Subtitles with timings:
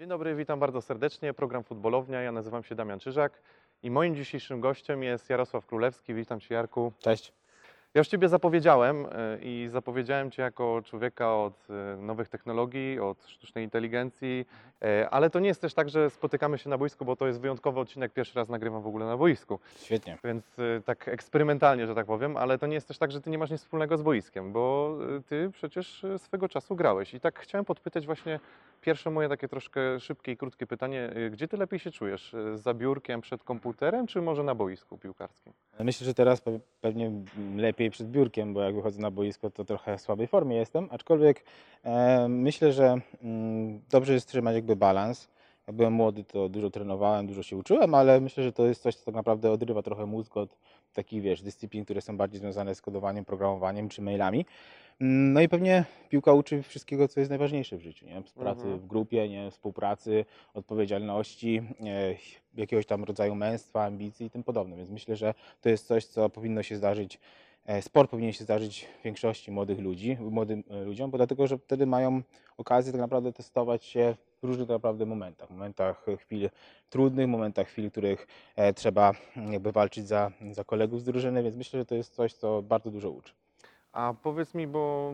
[0.00, 1.34] Dzień dobry, witam bardzo serdecznie.
[1.34, 2.22] Program Futbolownia.
[2.22, 3.42] Ja nazywam się Damian Czyżak
[3.82, 6.14] i moim dzisiejszym gościem jest Jarosław Królewski.
[6.14, 6.92] Witam Cię, Jarku.
[6.98, 7.32] Cześć.
[7.94, 13.26] Ja już Ciebie zapowiedziałem e, i zapowiedziałem Cię jako człowieka od e, nowych technologii, od
[13.26, 14.46] sztucznej inteligencji,
[14.82, 17.40] e, ale to nie jest też tak, że spotykamy się na boisku, bo to jest
[17.40, 20.18] wyjątkowy odcinek, pierwszy raz nagrywam w ogóle na boisku, Świetnie.
[20.24, 23.38] więc tak eksperymentalnie, że tak powiem, ale to nie jest też tak, że Ty nie
[23.38, 24.96] masz nic wspólnego z boiskiem, bo
[25.26, 28.40] Ty przecież swego czasu grałeś i tak chciałem podpytać właśnie
[28.80, 31.10] Pierwsze moje takie troszkę szybkie i krótkie pytanie.
[31.30, 32.36] Gdzie ty lepiej się czujesz?
[32.54, 35.52] Za biurkiem przed komputerem, czy może na boisku piłkarskim?
[35.80, 37.10] Myślę, że teraz pe- pewnie
[37.56, 41.44] lepiej przed biurkiem, bo jak wychodzę na boisko, to trochę w słabej formie jestem, aczkolwiek
[41.84, 45.28] e, myślę, że mm, dobrze jest trzymać jakby balans.
[45.66, 48.96] Jak byłem młody, to dużo trenowałem, dużo się uczyłem, ale myślę, że to jest coś,
[48.96, 50.56] co tak naprawdę odrywa trochę mózg od
[50.94, 54.46] takich, wiesz, dyscyplin, które są bardziej związane z kodowaniem, programowaniem czy mailami.
[55.00, 58.22] Mm, No i pewnie piłka uczy wszystkiego, co jest najważniejsze w życiu, nie?
[58.34, 58.78] Pracy Mhm.
[58.78, 59.50] w grupie, nie?
[59.50, 60.24] współpracy,
[60.54, 62.14] odpowiedzialności, e,
[62.54, 64.76] jakiegoś tam rodzaju męstwa, ambicji i tym podobne.
[64.76, 67.18] Więc myślę, że to jest coś, co powinno się zdarzyć.
[67.66, 71.86] E, Sport powinien się zdarzyć większości młodych ludzi, młodym e, ludziom, bo dlatego, że wtedy
[71.86, 72.22] mają
[72.56, 75.50] okazję tak naprawdę testować się w różnych tak naprawdę momentach.
[75.50, 76.50] Momentach e, chwil
[76.90, 78.26] trudnych, momentach chwil, których
[78.74, 79.12] trzeba
[79.50, 82.90] jakby walczyć za, za kolegów z drużyny, więc myślę, że to jest coś, co bardzo
[82.90, 83.39] dużo uczy.
[83.92, 85.12] A powiedz mi, bo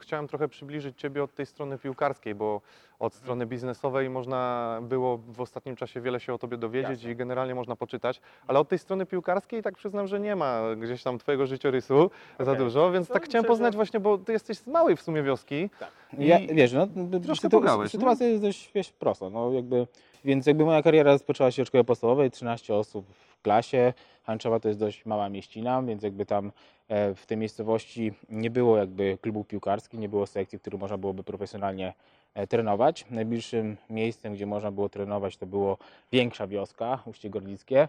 [0.00, 2.60] chciałem trochę przybliżyć Ciebie od tej strony piłkarskiej, bo
[2.98, 7.10] od strony biznesowej można było w ostatnim czasie wiele się o Tobie dowiedzieć Jasne.
[7.10, 11.02] i generalnie można poczytać, ale od tej strony piłkarskiej tak przyznam, że nie ma gdzieś
[11.02, 12.10] tam Twojego życiorysu
[12.40, 12.64] za Okej.
[12.64, 15.02] dużo, więc To tak chciałem myślę, że- poznać właśnie, bo Ty jesteś z małej w
[15.02, 15.70] sumie wioski.
[16.18, 16.86] I Ja, wiesz, no,
[17.24, 19.30] troszkę sytu- pograłeś, sytuacja jest dość wiesz, prosta.
[19.30, 19.86] No, jakby,
[20.24, 23.06] więc jakby moja kariera rozpoczęła się od szkoły podstawowej, 13 osób
[23.42, 23.92] klasie.
[24.22, 26.52] Hanczowa to jest dość mała mieścina, więc jakby tam
[26.88, 30.98] e, w tej miejscowości nie było jakby klubu piłkarskich, nie było sekcji, w których można
[30.98, 31.94] byłoby profesjonalnie
[32.34, 33.06] e, trenować.
[33.10, 35.78] Najbliższym miejscem, gdzie można było trenować, to było
[36.12, 37.88] większa wioska, Uście Gorlickie,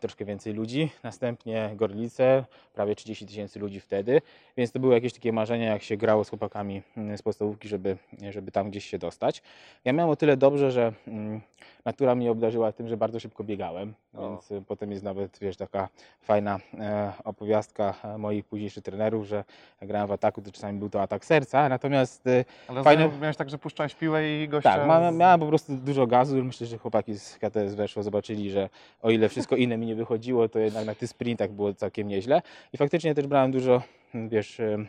[0.00, 0.90] troszkę więcej ludzi.
[1.02, 4.22] Następnie Gorlice, prawie 30 tysięcy ludzi wtedy,
[4.56, 7.96] więc to były jakieś takie marzenia, jak się grało z chłopakami mm, z podstawówki, żeby,
[8.30, 9.42] żeby tam gdzieś się dostać.
[9.84, 11.40] Ja miałem o tyle dobrze, że mm,
[11.84, 14.28] natura mnie obdarzyła tym, że bardzo szybko biegałem, O.
[14.28, 15.88] więc y, potem jest nawet, wiesz, taka
[16.20, 19.44] fajna e, opowiastka e, moich późniejszych trenerów, że
[19.80, 23.36] jak grałem w ataku, to czasami był to atak serca, natomiast y, Ale Fajne- miałeś
[23.36, 24.76] tak, że puszczałeś piłę i gościa...
[24.76, 26.44] tak, miałem, miałem po prostu dużo gazu.
[26.44, 28.68] Myślę, że chłopaki z KTS weszło, zobaczyli, że
[29.02, 32.42] o ile wszystko inne mi nie wychodziło, to jednak na tych sprintach było całkiem nieźle.
[32.72, 33.82] I faktycznie też brałem dużo,
[34.14, 34.88] mm, wiesz, em,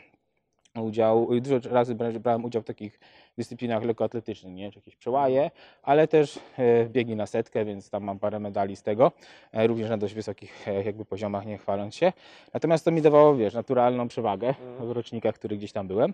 [0.82, 3.00] udziału, dużo razy brałem udział w takich
[3.38, 4.72] dyscyplinach lekkoatletycznych, nie?
[4.72, 5.52] Czy jakieś przełaje,
[5.84, 9.12] ale też e, biegi na setkę, więc tam mam parę medali z tego,
[9.52, 12.14] e, również na dość wysokich e, jakby poziomach, nie chwaląc się.
[12.54, 14.88] Natomiast to mi dawało, wiesz, naturalną przewagę Mhm.
[14.88, 16.14] w rocznikach, w których gdzieś tam byłem.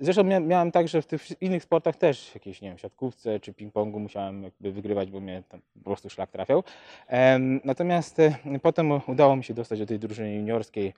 [0.00, 3.52] Zresztą mia- miałem tak, że w tych innych sportach też jakieś, nie wiem, siatkówce czy
[3.52, 6.64] ping-pongu musiałem jakby wygrywać, bo mnie tam po prostu szlak trafiał.
[7.64, 8.16] Natomiast
[8.62, 10.94] potem udało mi się dostać do tej drużyny juniorskiej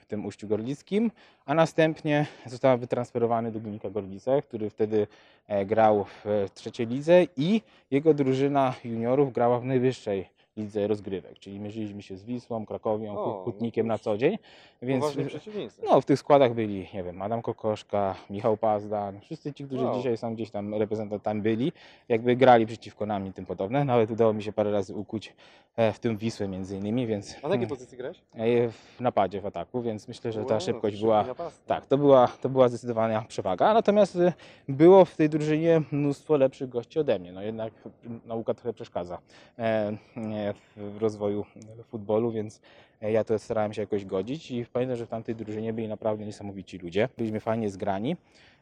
[0.00, 1.10] w tym Uściu Gorlickim,
[1.46, 5.06] a następnie zostałem wytransferowany do Górnika Gorlice, który wtedy
[5.48, 10.28] e, grał w e, trzeciej lidze i jego drużyna juniorów grała w najwyższej
[10.60, 14.38] lidze rozgrywek, czyli mierzyliśmy się z Wisłą, Krakowią, O, no Hutnikiem to na co dzień.
[14.82, 15.04] Więc
[15.84, 19.96] no, w tych składach byli, nie wiem, Adam Kokoszka, Michał Pazdan, wszyscy ci, którzy Wow.
[19.96, 21.72] dzisiaj są gdzieś tam reprezentantami byli,
[22.08, 23.84] jakby grali przeciwko nam i tym podobne.
[23.84, 25.34] Nawet udało mi się parę razy ukuć
[25.76, 28.18] e, w tym Wisłę między innymi, więc A na jakiej pozycji grałeś?
[28.34, 31.24] e, w napadzie, w ataku, więc myślę, że ta szybkość była
[31.66, 33.74] tak, to była, to była zdecydowana przewaga.
[33.74, 34.32] Natomiast y,
[34.68, 37.32] było w tej drużynie mnóstwo lepszych gości ode mnie.
[37.32, 37.72] No jednak
[38.26, 39.18] nauka trochę przeszkadza
[39.58, 39.96] e,
[40.76, 41.44] w rozwoju
[41.84, 42.60] futbolu, więc
[43.02, 46.26] e, ja to starałem się jakoś godzić i pamiętam, że w tamtej drużynie byli naprawdę
[46.26, 47.08] niesamowici ludzie.
[47.18, 48.16] Byliśmy fajnie zgrani.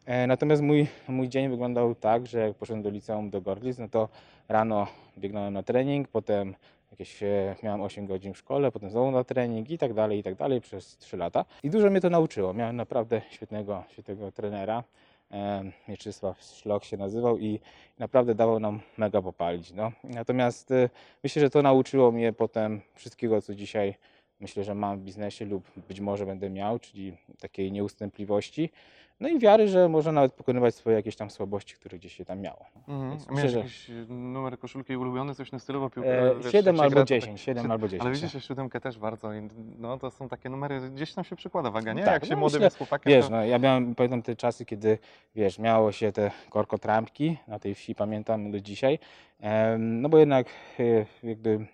[0.07, 3.89] E, Natomiast mój, mój dzień wyglądał tak, że jak poszedłem do liceum do Gorlic, no
[3.89, 4.09] to
[4.49, 4.87] rano
[5.19, 6.55] biegnąłem na trening, potem
[6.91, 10.23] jakieś, e, miałem 8 godzin w szkole, potem znowu na trening i tak dalej, i
[10.23, 11.45] tak dalej przez 3 lata.
[11.63, 12.55] I dużo mnie to nauczyło.
[12.55, 14.85] Miałem naprawdę świetnego, świetnego trenera.
[15.31, 17.61] Em, Mieczysław Szlok się nazywał i
[17.99, 19.73] naprawdę dawał nam mega popalić.
[19.73, 19.93] No.
[20.05, 20.89] Natomiast e,
[21.23, 23.95] myślę, że to nauczyło mnie potem wszystkiego, co dzisiaj
[24.41, 28.71] myślę, że mam w biznesie lub być może będę miał, czyli takiej nieustępliwości.
[29.21, 32.41] No i wiary, że można nawet pokonywać swoje jakieś tam słabości, które gdzieś się tam
[32.41, 32.67] miało.
[32.89, 33.11] Mhm.
[33.11, 36.09] Więc A miałeś myślę, że- jakiś y, numer koszulki ulubiony, coś na stylu, bo piłka,
[36.11, 38.03] E, wiesz, 7 jak się albo gra, to 10, 7 albo 10.
[38.03, 39.31] Ale widzisz, że siódemkę też warto.
[39.79, 42.05] No to są takie numery, gdzieś tam się przykłada waga, nie?
[42.05, 43.31] Tak, Jak się no młodym myślę, chłopakiem, Wiesz, to...
[43.31, 44.99] no, ja miałem, pamiętam te czasy, kiedy,
[45.35, 48.99] wiesz, miało się te korkotrampki na tej wsi, pamiętam do dzisiaj,
[49.79, 50.47] no bo jednak
[50.81, 51.67] e, jakby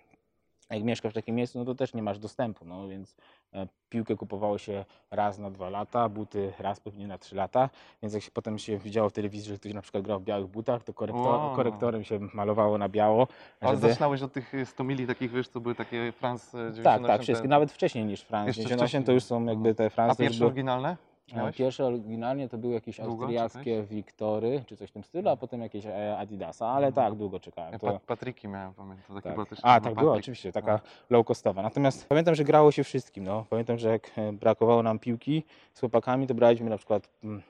[0.69, 3.15] jak mieszkasz w takim miejscu, no to też nie masz dostępu, no więc
[3.53, 7.69] e, piłkę kupowało się raz na dwa lata, buty raz pewnie na trzy lata,
[8.01, 10.47] więc jak się potem się widziało w telewizji, że ktoś na przykład grał w białych
[10.47, 13.27] butach, to korektor, korektorem się malowało na biało,
[13.61, 13.89] Ale żeby...
[13.89, 16.83] zaczynałeś od tych 100 mili takich, wiesz, co były takie France 98.
[16.83, 19.15] Tak, tak, wszystkie, nawet wcześniej niż France Jeszcze 98 to wcześniej.
[19.15, 20.15] już są jakby te A France.
[20.17, 20.97] to już pierwsze były- oryginalne?
[21.33, 21.55] Miałeś?
[21.57, 25.61] Pierwsze oryginalnie to były jakieś Długo austriackie Wiktory, czy coś w tym stylu, a potem
[25.61, 26.93] jakieś e, Adidasa, ale Mhm.
[27.11, 27.73] tak, długo czekałem.
[27.73, 29.21] Ja To, Pat- Patryki miałem, pamiętam.
[29.21, 29.59] Takie tak.
[29.63, 30.79] A, tak było, oczywiście, taka
[31.09, 31.61] low costowa.
[31.61, 33.23] Natomiast pamiętam, że grało się wszystkim.
[33.23, 33.45] No.
[33.49, 35.43] Pamiętam, że jak e, brakowało nam piłki
[35.73, 37.41] z chłopakami, to braliśmy na przykład mm,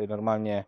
[0.00, 0.64] e, normalnie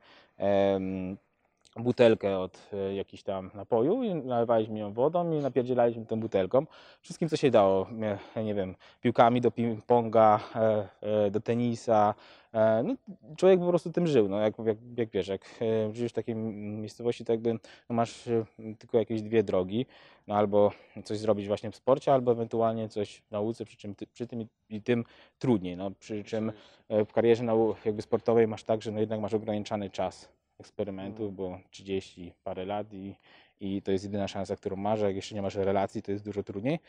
[1.77, 6.67] butelkę od e, jakichś tam napoju i nalewaliśmy ją wodą i napierdzielaliśmy tą butelką.
[7.01, 7.87] Wszystkim, co się dało.
[7.93, 12.15] Nie, nie wiem, piłkami do ping-ponga, e, e, do tenisa.
[12.55, 12.95] E, no,
[13.37, 14.29] człowiek po prostu tym żył.
[14.29, 17.53] No, jak, jak, jak wiesz, jak e, żyjesz w takiej miejscowości, to jakby
[17.89, 18.45] no, masz e,
[18.79, 19.87] tylko jakieś dwie drogi.
[20.27, 20.73] No, albo
[21.05, 24.41] coś zrobić właśnie w sporcie, albo ewentualnie coś w nauce, przy, czym ty, przy tym
[24.41, 25.05] i, i tym
[25.39, 25.77] trudniej.
[25.77, 26.53] No, przy czym
[26.89, 27.45] e, w karierze
[27.85, 30.29] jakby sportowej masz tak, że no, jednak masz ograniczony czas
[30.61, 33.15] eksperymentów, bo 30 parę lat i,
[33.61, 36.43] i to jest jedyna szansa, którą masz, jak jeszcze nie masz relacji, to jest dużo
[36.43, 36.81] trudniej.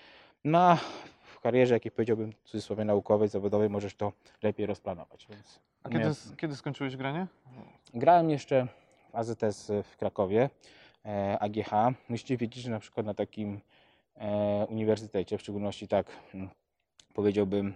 [0.44, 0.78] No a
[1.24, 4.12] w karierze, jakiej powiedziałbym w cudzysłowie naukowej, zawodowej, możesz to
[4.44, 5.28] lepiej rozplanować.
[5.30, 7.28] Więc A kiedy, kiedy skończyłeś granie?
[7.94, 8.68] Grałem jeszcze
[9.12, 10.50] w AZS w Krakowie,
[11.06, 11.72] e, AGH.
[12.10, 13.60] Musicie wiedzieć, że na przykład na takim
[14.18, 16.50] e, uniwersytecie, w szczególności tak mm,
[17.14, 17.74] powiedziałbym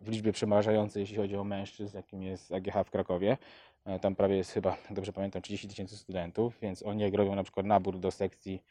[0.00, 3.36] w liczbie przemarzającej, jeśli chodzi o mężczyzn, jakim jest AGH w Krakowie,
[3.84, 7.42] e, tam prawie jest chyba, dobrze pamiętam, 30 tysięcy studentów, więc oni jak robią na
[7.42, 8.62] przykład nabór do sekcji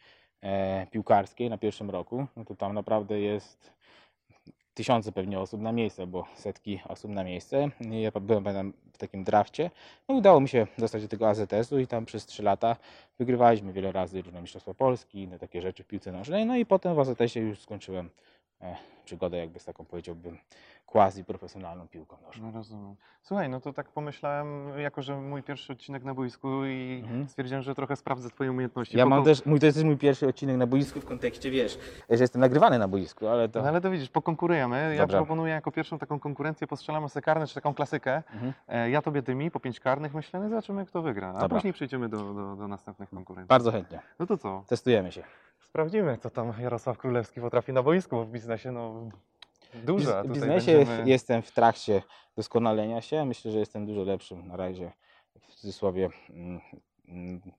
[0.42, 3.75] e, piłkarskiej na pierwszym roku, no to tam naprawdę jest
[4.75, 7.69] tysiące pewnie osób na miejsce, bo setki osób na miejsce.
[7.92, 9.72] Ja byłem w takim drafcie.
[10.10, 12.75] No, udało mi się dostać do tego AZS-u i tam przez 3 lata
[13.19, 16.46] wygrywaliśmy wiele razy różne mistrzostwa Polski, inne takie rzeczy w piłce nożnej.
[16.46, 18.10] No i potem w AZS-ie już skończyłem e,
[19.06, 20.38] przygodę jakby z taką powiedziałbym
[20.86, 22.48] quasi profesjonalną piłką nożną.
[22.48, 22.96] No rozumiem.
[23.22, 27.28] Słuchaj, no to tak pomyślałem, jako że mój pierwszy odcinek na boisku i Mhm.
[27.28, 28.98] stwierdziłem, że trochę sprawdzę twoje umiejętności.
[28.98, 31.78] Ja mam też, mój, to jest też mój pierwszy odcinek na boisku w kontekście, wiesz,
[32.10, 33.62] że jestem nagrywany na boisku, ale to...
[33.62, 34.96] No ale to widzisz, pokonkurujemy.
[34.96, 35.19] Ja Dobra.
[35.19, 38.24] proponuję jako pierwszą taką konkurencję, postrzelamy sobie karne, czy taką klasykę.
[38.34, 38.54] Mhm.
[38.68, 41.30] E, Ja tobie dymi, po pięć karnych myślę, no zobaczymy kto wygra.
[41.30, 41.58] A Dobra.
[41.58, 43.48] później przejdziemy do, do, do następnych konkurencji.
[43.50, 44.00] Bardzo chętnie.
[44.19, 44.63] No to co?
[44.68, 45.24] Testujemy się.
[45.75, 49.10] Sprawdzimy, co tam Jarosław Królewski potrafi na boisku, bo w biznesie no
[49.74, 50.24] dużo.
[50.24, 52.01] W biznesie będziemy- jestem w trakcie
[52.38, 53.25] doskonalenia się.
[53.25, 54.92] Myślę, że jestem dużo lepszym na razie
[55.50, 56.62] w cudzysłowie mm,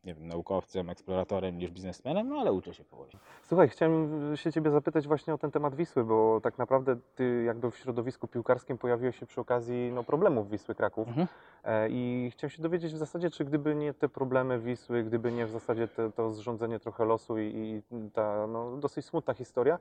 [0.05, 3.11] nie wiem, naukowcem, eksploratorem niż biznesmenem, no ale uczę się powoli.
[3.43, 7.71] Słuchaj, chciałem się Ciebie zapytać właśnie o ten temat Wisły, bo tak naprawdę Ty jakby
[7.71, 11.27] w środowisku piłkarskim pojawiłeś się przy okazji no, problemów Wisły Kraków Mhm.
[11.65, 15.47] e, i chciałem się dowiedzieć w zasadzie, czy gdyby nie te problemy Wisły, gdyby nie
[15.47, 19.79] w zasadzie te, to zrządzenie trochę losu i, i ta no, dosyć smutna historia,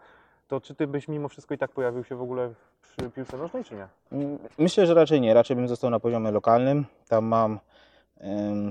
[0.48, 3.64] to czy Ty byś mimo wszystko i tak pojawił się w ogóle przy piłce nożnej,
[3.64, 3.88] czy nie?
[4.12, 5.34] Mm, Myślę, że raczej nie.
[5.34, 6.86] Raczej bym został na poziomie lokalnym.
[7.10, 7.60] Tam mam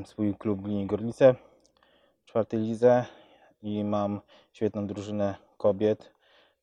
[0.05, 1.35] swój klub w linii Gorlice,
[2.23, 3.05] w czwartej lidze
[3.63, 4.21] i mam
[4.53, 6.13] świetną drużynę kobiet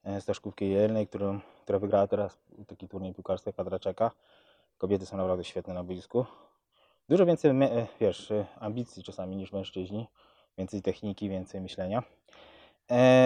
[0.04, 4.12] e, z Taszkówki Jelnej, którą, która wygrała teraz taki turniej piłkarski kadra czeka.
[4.78, 6.26] Kobiety są naprawdę świetne na boisku.
[7.10, 10.08] Dużo więcej, e, wiesz, e, ambicji czasami niż mężczyźni.
[10.58, 12.04] Więcej techniki, więcej myślenia.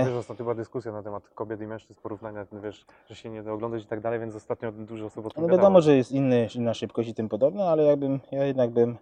[0.05, 3.51] Wiesz, ostatnio była dyskusja na temat kobiet i mężczyzn, porównania, wiesz, że się nie da
[3.51, 5.57] oglądać i tak dalej, więc ostatnio dużo osób No odpowiadało.
[5.57, 8.97] wiadomo, że jest inny, inna szybkość i tym podobne, ale jakbym, ja jednak bym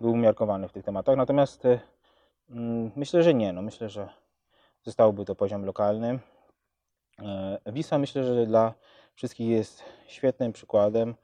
[0.00, 1.16] był umiarkowany w tych tematach.
[1.16, 1.80] Natomiast e,
[2.50, 3.52] mm, myślę, że nie.
[3.52, 4.08] No, myślę, że
[4.82, 6.18] zostałby to poziom lokalny.
[7.18, 8.74] E, Wisła myślę, że dla
[9.14, 11.14] wszystkich jest świetnym przykładem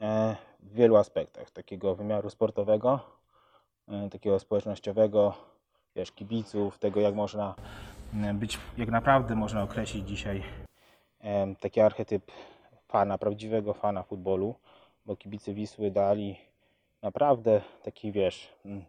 [0.00, 1.50] e, w wielu aspektach.
[1.50, 3.00] Takiego wymiaru sportowego,
[3.88, 5.34] e, takiego społecznościowego,
[5.96, 7.54] wiesz, kibiców, tego jak można
[8.24, 10.42] e, być, jak naprawdę można określić dzisiaj
[11.60, 12.32] taki archetyp
[12.88, 14.54] fana, prawdziwego fana futbolu,
[15.06, 16.47] bo kibice Wisły dali
[17.02, 18.84] naprawdę taki, wiesz, mm,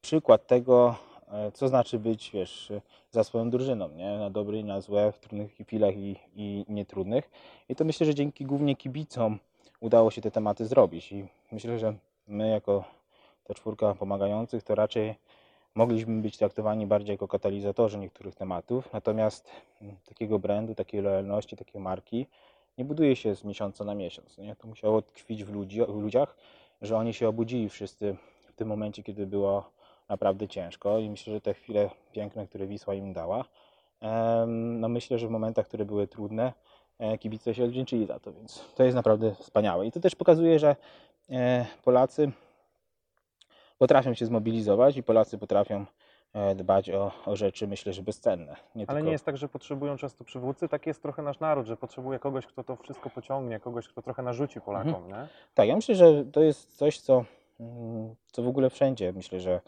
[0.00, 0.96] przykład tego,
[1.28, 2.72] e, co znaczy być, wiesz,
[3.10, 4.18] za swoją drużyną, nie?
[4.18, 7.30] Na dobre i na złe, w trudnych chwilach i, i nietrudnych.
[7.68, 9.38] I to myślę, że dzięki głównie kibicom
[9.80, 11.94] udało się te tematy zrobić i myślę, że
[12.26, 12.84] my jako
[13.44, 15.14] ta czwórka pomagających to raczej
[15.74, 19.50] mogliśmy być traktowani bardziej jako katalizatorzy niektórych tematów, natomiast
[19.82, 22.26] mm, takiego brandu, takiej lojalności, takiej marki
[22.78, 24.38] nie buduje się z miesiąca na miesiąc.
[24.38, 24.56] Nie?
[24.56, 26.36] To musiało tkwić w, ludzi, w ludziach,
[26.82, 28.16] że oni się obudzili wszyscy
[28.48, 29.70] w tym momencie, kiedy było
[30.08, 33.44] naprawdę ciężko i myślę, że te chwile piękne, które Wisła im dała,
[34.46, 36.52] no myślę, że w momentach, które były trudne,
[36.98, 39.86] e, kibice się odwdzięczyli za to, więc to jest naprawdę wspaniałe.
[39.86, 40.76] I to też pokazuje, że
[41.30, 42.32] e, Polacy
[43.78, 45.86] potrafią się zmobilizować i Polacy potrafią
[46.54, 48.56] dbać o, o rzeczy, myślę, że bezcenne.
[48.74, 49.06] Nie Ale tylko...
[49.06, 52.46] nie jest tak, że potrzebują często przywódcy, tak jest trochę nasz naród, że potrzebuje kogoś,
[52.46, 55.28] kto to wszystko pociągnie, kogoś, kto trochę narzuci Polakom, nie?
[55.54, 57.24] Tak, ja myślę, że to jest coś, co,
[57.60, 59.60] mm, co w ogóle wszędzie myślę, że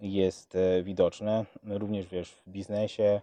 [0.00, 1.44] jest e, widoczne.
[1.64, 3.20] Również wiesz, w biznesie,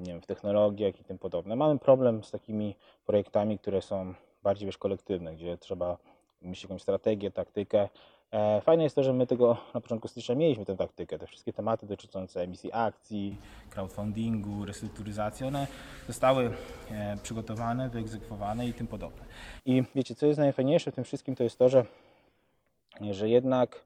[0.00, 1.56] wiem, w technologiach i tym podobne.
[1.56, 5.96] Mamy problem z takimi projektami, które są bardziej wiesz, kolektywne, gdzie trzeba
[6.42, 7.88] myśleć jakąś strategię, taktykę.
[8.34, 11.52] E, Fajne jest to, że my tego na początku stycznia mieliśmy tę taktykę, te wszystkie
[11.52, 13.36] tematy dotyczące emisji akcji,
[13.70, 15.66] crowdfundingu, restrukturyzacji, one
[16.06, 16.50] zostały
[16.90, 19.24] e, przygotowane, wyegzekwowane i tym podobne.
[19.66, 21.84] I wiecie, co jest najfajniejsze w tym wszystkim, to jest to, że,
[23.10, 23.84] że jednak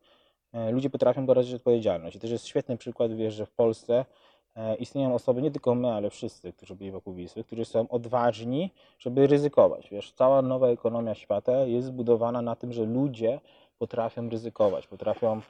[0.52, 2.16] e, ludzie potrafią brać odpowiedzialność.
[2.16, 4.04] I też jest świetny przykład, wiesz, że w Polsce
[4.78, 9.26] istnieją osoby, nie tylko my, ale wszyscy, którzy byli wokół Wisły, którzy są odważni, żeby
[9.26, 9.90] ryzykować.
[9.90, 13.40] Wiesz, cała nowa ekonomia świata jest zbudowana na tym, że ludzie
[13.78, 15.40] potrafią ryzykować, potrafią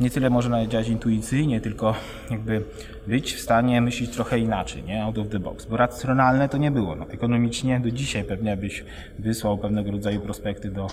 [0.00, 1.94] nie tyle może działać intuicyjnie, tylko
[2.30, 2.62] jakby
[3.06, 5.04] być w stanie myśleć trochę inaczej, nie?
[5.04, 5.66] Out of the box.
[5.66, 6.96] Bo racjonalne to nie było.
[6.96, 8.84] No, ekonomicznie do dzisiaj pewnie byś
[9.18, 10.86] wysłał pewnego rodzaju prospekty do,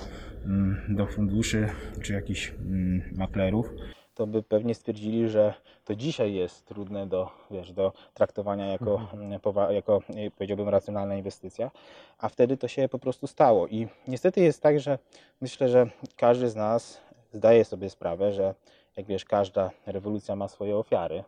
[0.46, 1.70] mm, do funduszy
[2.02, 3.70] czy jakichś mm, maklerów.
[4.16, 5.54] To by pewnie stwierdzili, że
[5.86, 11.16] to dzisiaj jest trudne do, wiesz, do traktowania jako, mm, powa- jako, e, powiedziałbym, racjonalna
[11.16, 11.72] inwestycja,
[12.18, 13.68] a wtedy to się po prostu stało.
[13.68, 15.00] I niestety jest tak, że
[15.42, 17.02] myślę, że każdy z nas
[17.32, 18.56] zdaje sobie sprawę, że
[18.98, 21.24] jak wiesz, każda rewolucja ma swoje ofiary,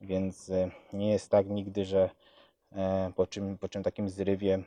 [0.00, 2.10] więc e, nie jest tak nigdy, że
[2.72, 4.58] e, po czym, po czym takim zrywie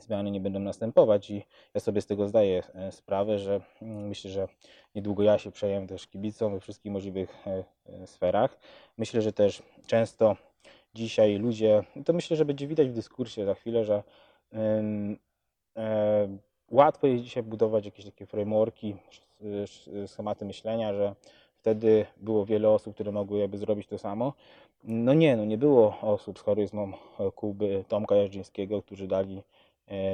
[0.00, 1.42] zmiany nie będą następować i
[1.74, 4.48] ja sobie z tego zdaję e, sprawę, że mm, myślę, że
[4.94, 8.58] niedługo ja się przejem też kibicą we wszystkich możliwych e, e, sferach.
[8.98, 10.36] Myślę, że też często
[10.94, 14.02] dzisiaj ludzie, to myślę, że będzie widać w dyskursie za chwilę, że
[16.70, 18.96] łatwo jest dzisiaj budować jakieś takie frameworki,
[20.06, 21.14] schematy myślenia, że
[21.56, 24.32] wtedy było wiele osób, które mogły jakby zrobić to samo.
[24.84, 26.92] No nie, no nie było osób z charyzmą
[27.34, 29.42] Kuby, Tomka Jarzyńskiego, którzy dali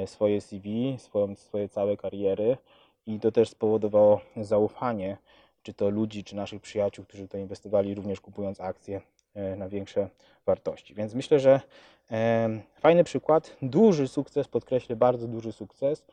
[0.05, 2.57] swoje CV, swoją, swoje całe kariery
[3.05, 5.17] i to też spowodowało zaufanie,
[5.63, 9.01] czy to ludzi, czy naszych przyjaciół, którzy to inwestowali, również kupując akcje
[9.33, 10.09] e, na większe
[10.45, 10.93] wartości.
[10.93, 11.61] Więc myślę, że
[12.09, 16.05] em, fajny przykład, duży sukces, podkreślę bardzo duży sukces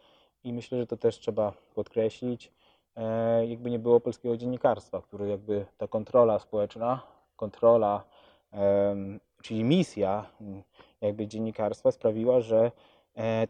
[0.44, 2.52] i myślę, że to też trzeba podkreślić.
[2.96, 7.02] E, jakby nie było polskiego dziennikarstwa, który jakby ta kontrola społeczna,
[7.36, 8.04] kontrola,
[9.42, 10.26] czyli misja
[11.00, 12.70] jakby dziennikarstwa sprawiła, że e,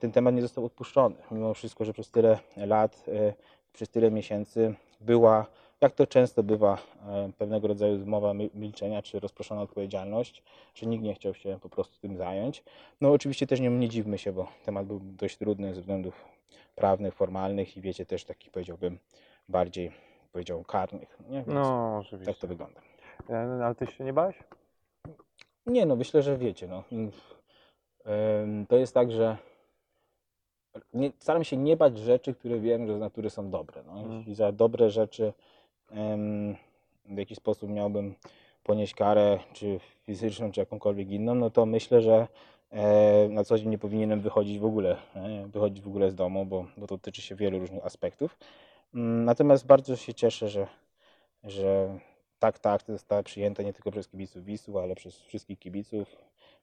[0.01, 1.15] ten temat nie został odpuszczony.
[1.31, 3.33] Mimo wszystko, że przez tyle lat, e,
[3.73, 5.47] przez tyle miesięcy była,
[5.81, 6.79] jak to często bywa,
[7.09, 10.43] e, pewnego rodzaju zmowa mi- milczenia czy rozproszona odpowiedzialność,
[10.75, 12.65] że nikt nie chciał się po prostu tym zająć.
[13.01, 16.25] No oczywiście też nie, nie dziwmy się, bo temat był dość trudny ze względów
[16.75, 18.99] prawnych, formalnych i wiecie też takich powiedziałbym
[19.49, 19.93] bardziej
[20.33, 21.19] powiedział karnych.
[21.29, 21.37] Nie?
[21.37, 22.33] Więc No, oczywiście.
[22.33, 22.81] tak to wygląda.
[23.31, 24.37] E, Ale ty się nie bałeś?
[25.67, 26.85] Nie no, myślę, że wiecie, no.
[28.69, 29.37] To jest tak, że
[30.95, 33.83] nie, staram się nie bać rzeczy, które wiem, że z natury są dobre.
[33.87, 33.93] No.
[33.93, 34.19] Mhm.
[34.19, 35.33] Jeśli za dobre rzeczy
[35.91, 36.57] em,
[37.07, 38.15] w jakiś sposób miałbym
[38.65, 42.29] ponieść karę, czy fizyczną, czy jakąkolwiek inną, no to myślę, że
[42.71, 44.97] e, na co dzień nie powinienem wychodzić w ogóle,
[45.29, 45.47] nie?
[45.47, 48.39] wychodzić w ogóle z domu, bo, bo to tyczy się wielu różnych aspektów.
[48.95, 50.67] Mm, Natomiast bardzo się cieszę, że,
[51.45, 51.99] że
[52.39, 56.17] tak, tak, to zostało przyjęte nie tylko przez kibiców Wisły, ale przez wszystkich kibiców.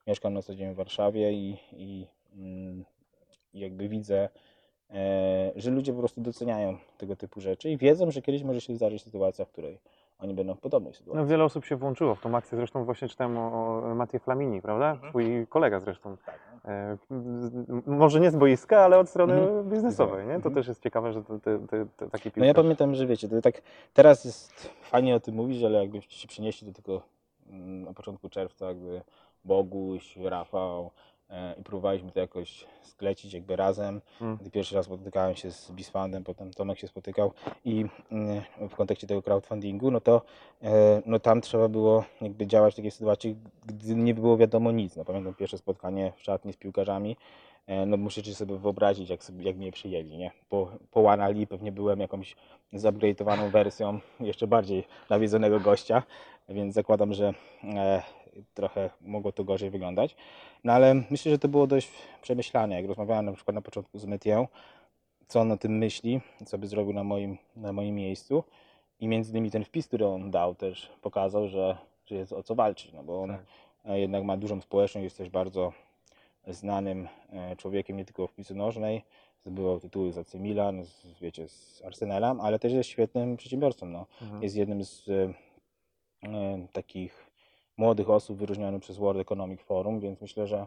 [0.06, 2.84] Mieszkam na co dzień w Warszawie i, i mm,
[3.54, 4.28] i jakby widzę,
[4.90, 8.74] e, że ludzie po prostu doceniają tego typu rzeczy i wiedzą, że kiedyś może się
[8.76, 9.78] zdarzyć sytuacja, w której
[10.18, 11.20] oni będą w podobnej sytuacji.
[11.20, 12.56] No, wiele osób się włączyło w tą akcję.
[12.58, 14.90] Zresztą właśnie czytałem o, o Matie Flamini, prawda?
[14.90, 15.10] Mhm.
[15.12, 16.16] Twój kolega zresztą.
[16.26, 16.40] Tak.
[16.64, 19.68] E, z- może nie z boiska, ale od strony Mhm.
[19.70, 20.32] biznesowej, nie?
[20.32, 20.54] To Mhm.
[20.54, 23.40] też jest ciekawe, że to, to, to, to taki No ja pamiętam, że wiecie, to
[23.42, 23.62] tak
[23.94, 27.02] teraz jest fajnie o tym mówić, ale jakbyście się przynieśli do tego
[27.50, 29.02] mm, na początku czerwca, jakby
[29.44, 30.90] Boguś, Rafał e,
[31.60, 34.00] i próbowaliśmy to jakoś sklecić jakby razem.
[34.20, 34.36] Mm.
[34.36, 37.32] Gdy pierwszy raz spotykałem się z Bisfandem, potem Tomek się spotykał
[37.64, 40.22] i mm, w kontekście tego crowdfundingu, no to
[40.62, 44.96] e, no tam trzeba było jakby działać w takiej sytuacji, gdy nie było wiadomo nic.
[44.96, 47.16] No pamiętam pierwsze spotkanie w szatni z piłkarzami,
[47.70, 50.30] E, no musicie sobie wyobrazić, jak, sobie, jak mnie przyjęli, nie?
[50.48, 52.36] Po, po Wanali pewnie byłem jakąś
[52.72, 56.02] zupgrade'owaną wersją jeszcze bardziej nawiedzonego gościa,
[56.48, 57.34] więc zakładam, że
[57.64, 58.02] e,
[58.54, 60.16] trochę mogło to gorzej wyglądać.
[60.64, 61.88] No ale myślę, że to było dość
[62.22, 62.76] przemyślane.
[62.76, 64.46] Jak rozmawiałem na przykład na początku z Metią,
[65.28, 68.44] co on o tym myśli, co by zrobił na moim, na moim miejscu
[69.00, 71.76] i między innymi ten wpis, który on dał też pokazał, że,
[72.06, 73.40] że jest o co walczyć, no bo on Tak.
[73.84, 75.72] e, jednak ma dużą społeczność, jest też bardzo
[76.46, 79.02] znanym e, człowiekiem nie tylko w piłce nożnej,
[79.40, 83.86] zdobywał tytuły z AC Milan, z, wiecie, z Arsenalem, ale też jest świetnym przedsiębiorcą.
[83.86, 84.06] No.
[84.22, 84.42] Mhm.
[84.42, 85.32] Jest jednym z e,
[86.72, 87.29] takich
[87.80, 90.66] młodych osób wyróżniony przez World Economic Forum, więc myślę, że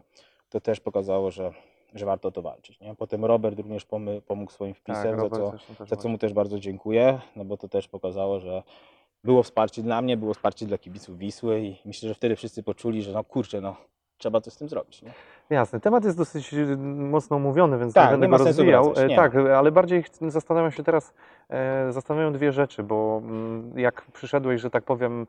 [0.50, 1.50] to też pokazało, że,
[1.94, 2.80] że warto o to walczyć.
[2.80, 2.94] Nie?
[2.94, 3.86] Potem Robert również
[4.26, 5.52] pomógł swoim wpisem, za, co,
[5.86, 8.62] za co mu też bardzo dziękuję, no bo to też pokazało, że
[9.24, 13.02] było wsparcie dla mnie, było wsparcie dla kibiców Wisły i myślę, że wtedy wszyscy poczuli,
[13.02, 13.76] że no kurczę, no
[14.18, 15.02] trzeba coś z tym zrobić.
[15.02, 15.10] Nie?
[15.50, 18.84] Jasne, temat jest dosyć y, mocno omówiony, więc Tak, nie będę nie go rozwijał.
[18.84, 19.16] wracać, E.
[19.16, 21.14] Tak, ale bardziej zastanawiam się teraz,
[21.48, 25.26] e, zastanawiają dwie rzeczy, bo mm, jak przyszedłeś, że tak powiem,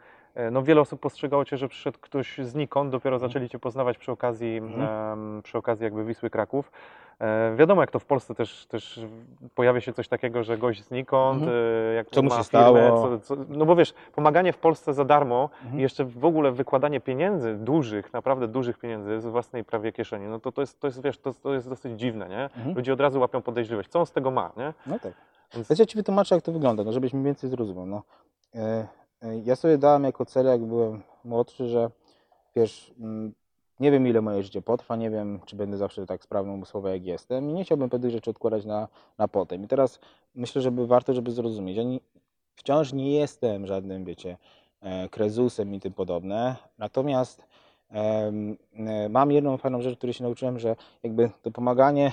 [0.51, 4.57] no wiele osób postrzegało Cię, że przyszedł ktoś znikąd, dopiero zaczęli Cię poznawać przy okazji,
[4.57, 6.71] em, przy okazji jakby Wisły Kraków.
[7.19, 8.99] E, Wiadomo, jak to w Polsce też, też
[9.55, 11.57] pojawia się coś takiego, że gość znikąd, Mhm.
[11.91, 13.09] e, jak Co mu ma się firmę, stało?
[13.19, 15.79] Co, co, no bo wiesz, pomaganie w Polsce za darmo Mhm.
[15.79, 20.39] i jeszcze w ogóle wykładanie pieniędzy, dużych, naprawdę dużych pieniędzy z własnej prawie kieszeni, no
[20.39, 22.43] to to jest, to jest wiesz, to, to jest dosyć dziwne, nie?
[22.43, 22.75] Mhm.
[22.75, 23.89] Ludzie od razu łapią podejrzliwość.
[23.89, 24.73] Co on z tego ma, nie?
[24.87, 25.13] No tak.
[25.55, 27.85] Więc- ja Ci wytłumaczę, jak to wygląda, no żebyś mniej więcej zrozumiał.
[27.85, 28.03] No,
[28.55, 28.87] e, e,
[29.43, 31.89] ja sobie dałem jako cel, jak byłem młodszy, że
[32.55, 33.33] wiesz, mm,
[33.79, 37.05] nie wiem ile moje życie potrwa, nie wiem czy będę zawsze tak sprawny umysłowo jak
[37.05, 39.63] jestem i nie chciałbym pewnych rzeczy odkładać na, na potem.
[39.63, 39.99] I teraz
[40.35, 41.77] myślę, żeby warto, żeby zrozumieć.
[41.77, 41.99] Ja nie,
[42.55, 44.37] wciąż nie jestem żadnym, wiecie,
[44.81, 47.45] e, krezusem i tym podobne, natomiast
[47.91, 48.31] e,
[49.09, 52.11] mam jedną fajną rzecz, której się nauczyłem, że jakby to pomaganie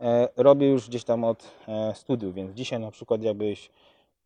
[0.00, 1.50] e, robię już gdzieś tam od
[1.94, 3.70] studiów, więc dzisiaj na przykład jakbyś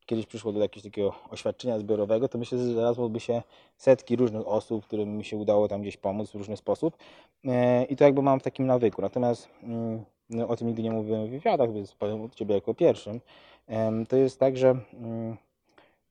[0.07, 3.43] kiedyś przyszło do jakiegoś takiego oświadczenia zbiorowego, to myślę, że znalazłoby się
[3.77, 6.97] setki różnych osób, którym mi się udało tam gdzieś pomóc w różny sposób
[7.47, 9.03] E, i to jakby mam w takim nawyku.
[9.03, 12.75] Natomiast mm, no, o tym nigdy nie mówiłem w wywiadach, więc powiem od Ciebie jako
[12.75, 13.21] pierwszym.
[14.09, 15.37] To jest tak, że mm,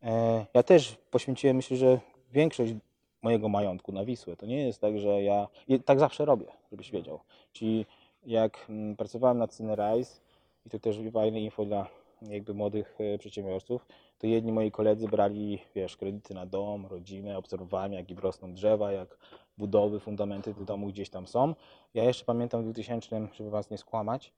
[0.04, 2.00] e, ja też poświęciłem, myślę, że
[2.34, 2.74] większość
[3.22, 4.36] mojego majątku na Wisłę.
[4.36, 5.48] To nie jest tak, że ja...
[5.68, 7.20] I tak zawsze robię, żebyś wiedział.
[7.54, 7.86] Czyli
[8.26, 10.22] jak mm, pracowałem na Cinerize
[10.66, 11.88] i to też fajne info dla
[12.30, 13.86] jakby młodych e, przedsiębiorców,
[14.20, 18.92] to jedni moi koledzy brali, wiesz, kredyty na dom, rodzinę, obserwowałem jak im rosną drzewa,
[18.92, 19.18] jak
[19.58, 21.56] budowy, fundamenty do domu gdzieś tam są.
[21.94, 24.34] Ja jeszcze pamiętam w 2000, żeby was nie skłamać,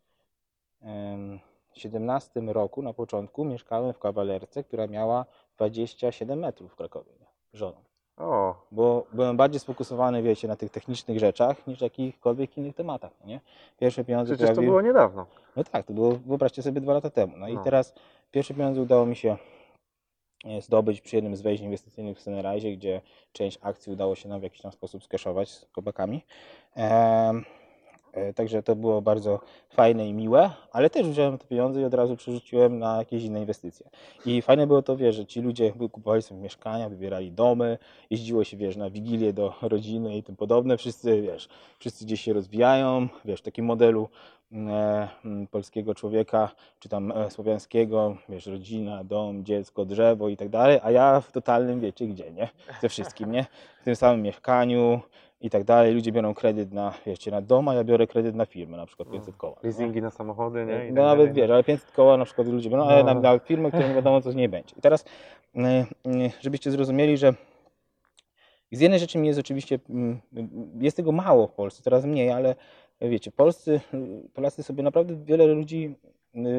[0.82, 1.39] em,
[1.74, 5.25] 17 roku na początku mieszkałem w kawalerce, która miała
[5.58, 7.12] 27 metrów w Krakowie,
[7.53, 7.87] żoną.
[8.18, 13.27] O, Bo byłem bardziej sfokusowany, wiecie, na tych technicznych rzeczach niż jakichkolwiek innych tematach, no
[13.27, 13.40] nie?
[13.80, 15.25] Pierwsze pieniądze przecież to było niedawno.
[15.56, 17.38] no tak, to było, wyobraźcie sobie dwa lata temu.
[17.38, 17.64] No, i No.
[17.64, 17.94] teraz
[18.32, 19.38] pierwsze pieniądze udało mi się
[20.46, 23.01] e, zdobyć przy jednym z wejść inwestycyjnych w Sunrise, gdzie
[23.32, 26.24] część akcji udało się nam w jakiś tam sposób skeszować z chłopakami.
[26.75, 27.56] Em, e,
[28.35, 29.39] Także to było bardzo
[29.70, 33.39] fajne i miłe, ale też wziąłem te pieniądze i od razu przerzuciłem na jakieś inne
[33.39, 33.89] inwestycje.
[34.25, 37.77] I fajne było to, wiesz, że ci ludzie kupowali sobie mieszkania, wybierali domy,
[38.09, 40.77] jeździło się, wiesz, na wigilię do rodziny i tym podobne.
[40.77, 44.09] Wszyscy, wiesz, wszyscy gdzieś się rozwijają, wiesz, w takim modelu
[44.51, 50.50] e, m, polskiego człowieka, czy tam e, słowiańskiego, wiesz, rodzina, dom, dziecko, drzewo i tak
[50.50, 52.50] dalej, a ja w totalnym, wiecie gdzie, nie?
[52.81, 53.46] Ze wszystkim, nie?
[53.81, 55.01] W tym samym mieszkaniu
[55.42, 55.94] i tak dalej.
[55.94, 59.10] Ludzie biorą kredyt na, wiecie, na dom, a ja biorę kredyt na firmę, na przykład
[59.10, 59.56] 500 koła.
[59.64, 59.70] nie?
[59.70, 60.74] Leasingi na samochody, nie?
[60.88, 61.34] I No tak nawet dalej.
[61.34, 63.14] wiesz, ale 500 koła na przykład ludzie biorą, ale No.
[63.14, 64.76] na, na firmę, która nie wiadomo co z niej będzie.
[64.78, 65.06] I teraz,
[65.56, 65.60] y,
[66.12, 67.34] y, żebyście zrozumieli, że
[68.72, 70.20] z jednej rzeczy mi jest oczywiście, mm,
[70.80, 72.56] jest tego mało w Polsce, coraz mniej, ale
[73.02, 73.82] wiecie, Polscy,
[74.34, 75.96] Polacy sobie naprawdę wiele ludzi,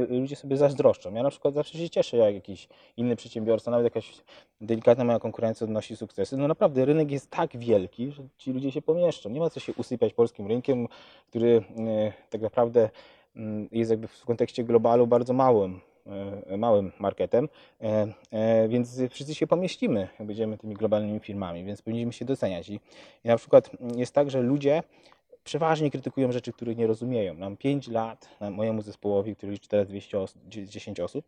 [0.09, 1.15] ludzie sobie zazdroszczą.
[1.15, 4.13] Ja na przykład zawsze się cieszę, jak jakiś inny przedsiębiorca, nawet jakaś
[4.61, 6.37] delikatna moja konkurencja odnosi sukcesy.
[6.37, 9.31] No naprawdę, rynek jest tak wielki, że ci ludzie się pomieszczą.
[9.31, 10.89] Nie ma co się usypiać polskim rynkiem,
[11.29, 11.63] który y,
[12.31, 12.91] tak naprawdę
[13.37, 15.81] mm, jest jakby w kontekście globalu bardzo małym,
[16.59, 17.49] małym marketem,
[18.69, 22.69] więc wszyscy się pomieścimy, będziemy tymi globalnymi firmami, więc powinniśmy się doceniać.
[22.69, 22.81] I,
[23.25, 24.83] na przykład jest tak, że ludzie
[25.49, 27.35] przeważnie krytykują rzeczy, których nie rozumieją.
[27.35, 31.25] Nam 5 lat, mojemu zespołowi, który liczy teraz 200 osób, 10 osób,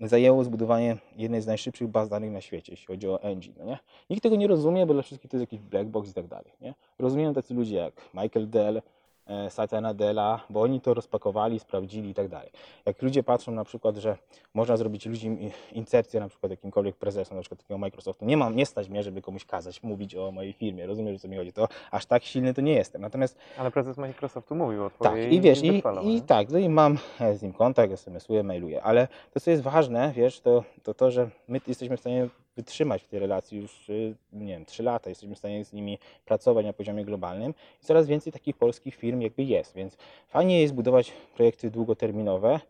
[0.00, 3.54] zajęło zbudowanie jednej z najszybszych baz danych na świecie, jeśli chodzi o engine.
[3.58, 3.78] No nie?
[4.10, 6.52] Nikt tego nie rozumie, bo dla wszystkich to jest jakiś black box i tak dalej.
[6.60, 6.74] Nie?
[6.98, 8.82] Rozumieją tacy ludzie jak Michael Dell,
[9.26, 12.50] e, Satya Nadella, bo oni to rozpakowali, sprawdzili i tak dalej.
[12.86, 14.16] Jak ludzie patrzą na przykład, że
[14.54, 15.38] można zrobić ludzi
[15.72, 19.22] incepcję na przykład jakimkolwiek prezesom, na przykład takiego Microsoftu, nie mam, nie stać mnie, żeby
[19.22, 22.54] komuś kazać mówić o mojej firmie, rozumiesz o co mi chodzi, to aż tak silny
[22.54, 23.02] to nie jestem.
[23.02, 26.98] Natomiast Ale prezes Microsoftu mówił o tak, i wiesz, i, i tak, no i mam
[27.20, 31.10] e, z nim kontakt, SMS-uję, mailuję, ale to, co jest ważne, wiesz, to, to to,
[31.10, 35.10] że my jesteśmy w stanie wytrzymać w tej relacji już, y, nie wiem, 3 lata,
[35.10, 39.20] jesteśmy w stanie z nimi pracować na poziomie globalnym i coraz więcej takich polskich firm
[39.20, 39.96] jakby jest, więc
[40.28, 42.60] fajnie jest budować projekty długoterminowe,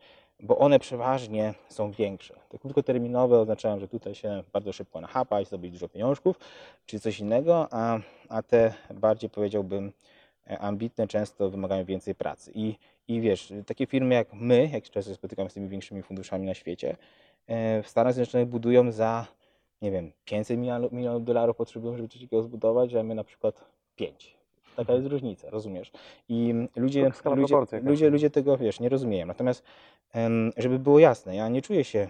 [0.42, 2.34] bo one przeważnie są większe.
[2.48, 6.38] Te krótkoterminowe oznaczają, że tutaj się bardzo szybko nachapać, zdobyć dużo pieniążków,
[6.86, 9.92] czy coś innego, a, a te bardziej powiedziałbym
[10.50, 12.52] e, ambitne często wymagają więcej pracy.
[12.54, 12.74] I,
[13.08, 16.96] I wiesz, takie firmy jak my, jak często spotykam z tymi większymi funduszami na świecie,
[17.46, 19.26] e, w Stanach Zjednoczonych budują za
[19.82, 23.64] nie wiem, 500 milionów, milionów dolarów potrzebują, żeby coś takiego zbudować, a my na przykład
[23.96, 24.36] 5.
[24.76, 25.92] Taka jest różnica, rozumiesz?
[26.28, 27.84] I ludzie, ludzie, jakaś.
[27.84, 29.26] ludzie, ludzie tego, wiesz, nie rozumieją.
[29.26, 29.64] Natomiast,
[30.56, 32.08] żeby było jasne, ja nie czuję się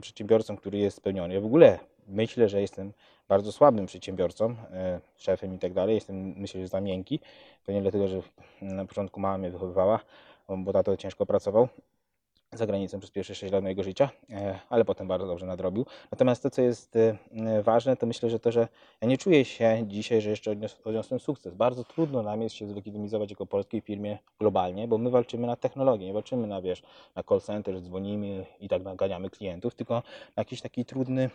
[0.00, 1.34] przedsiębiorcą, który jest spełniony.
[1.34, 2.92] Ja w ogóle myślę, że jestem
[3.28, 5.94] bardzo słabym przedsiębiorcą, e, szefem i tak dalej.
[5.94, 7.20] Jestem, myślę, że za miękki.
[7.66, 8.22] Pewnie dlatego, że
[8.62, 10.00] na początku mama mnie wychowywała,
[10.48, 11.68] bo tato ciężko pracował
[12.58, 15.86] za granicą przez pierwsze 6 lat mojego życia, e, ale potem bardzo dobrze nadrobił.
[16.10, 18.68] Natomiast to, co jest e, ważne, to myślę, że to, że
[19.00, 21.54] ja nie czuję się dzisiaj, że jeszcze odnios- odniosłem sukces.
[21.54, 26.06] Bardzo trudno nam jest się zlegitymizować jako polskiej firmie globalnie, bo my walczymy na technologię,
[26.06, 26.82] nie walczymy na, wiesz,
[27.14, 31.30] na call center, dzwonimy i tak naganiamy klientów, tylko na jakiś taki trudny,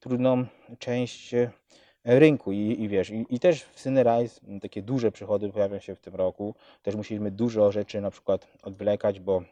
[0.00, 0.44] trudną
[0.78, 1.50] część e,
[2.04, 5.94] rynku i, i wiesz, i, i też w Synerise m, takie duże przychody pojawią się
[5.94, 9.42] w tym roku, też musimy dużo rzeczy na przykład odwlekać, bo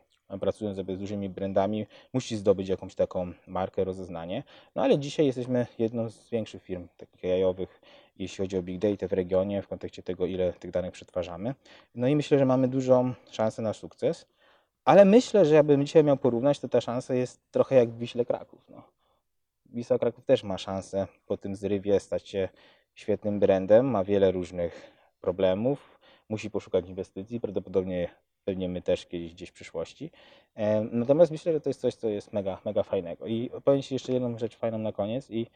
[0.41, 4.43] pracując sobie z dużymi brandami, musi zdobyć jakąś taką markę, rozeznanie.
[4.75, 7.81] No ale dzisiaj jesteśmy jedną z większych firm takich AI-owych,
[8.19, 11.55] jeśli chodzi o big data w regionie, w kontekście tego, ile tych danych przetwarzamy.
[11.95, 14.27] No i myślę, że mamy dużą szansę na sukces.
[14.85, 18.25] Ale myślę, że jakbym dzisiaj miał porównać, to ta szansa jest trochę jak w Wiśle
[18.25, 18.67] Kraków.
[18.71, 18.83] No.
[19.67, 22.49] Wisła Kraków też ma szansę po tym zrywie stać się
[22.95, 28.09] świetnym brandem, ma wiele różnych problemów, musi poszukać inwestycji, prawdopodobnie
[28.47, 30.11] pewnie my też kiedyś gdzieś w przyszłości.
[30.93, 33.27] Natomiast myślę, że to jest coś, co jest mega, mega fajnego.
[33.27, 35.47] I powiem Ci jeszcze jedną rzecz fajną na koniec i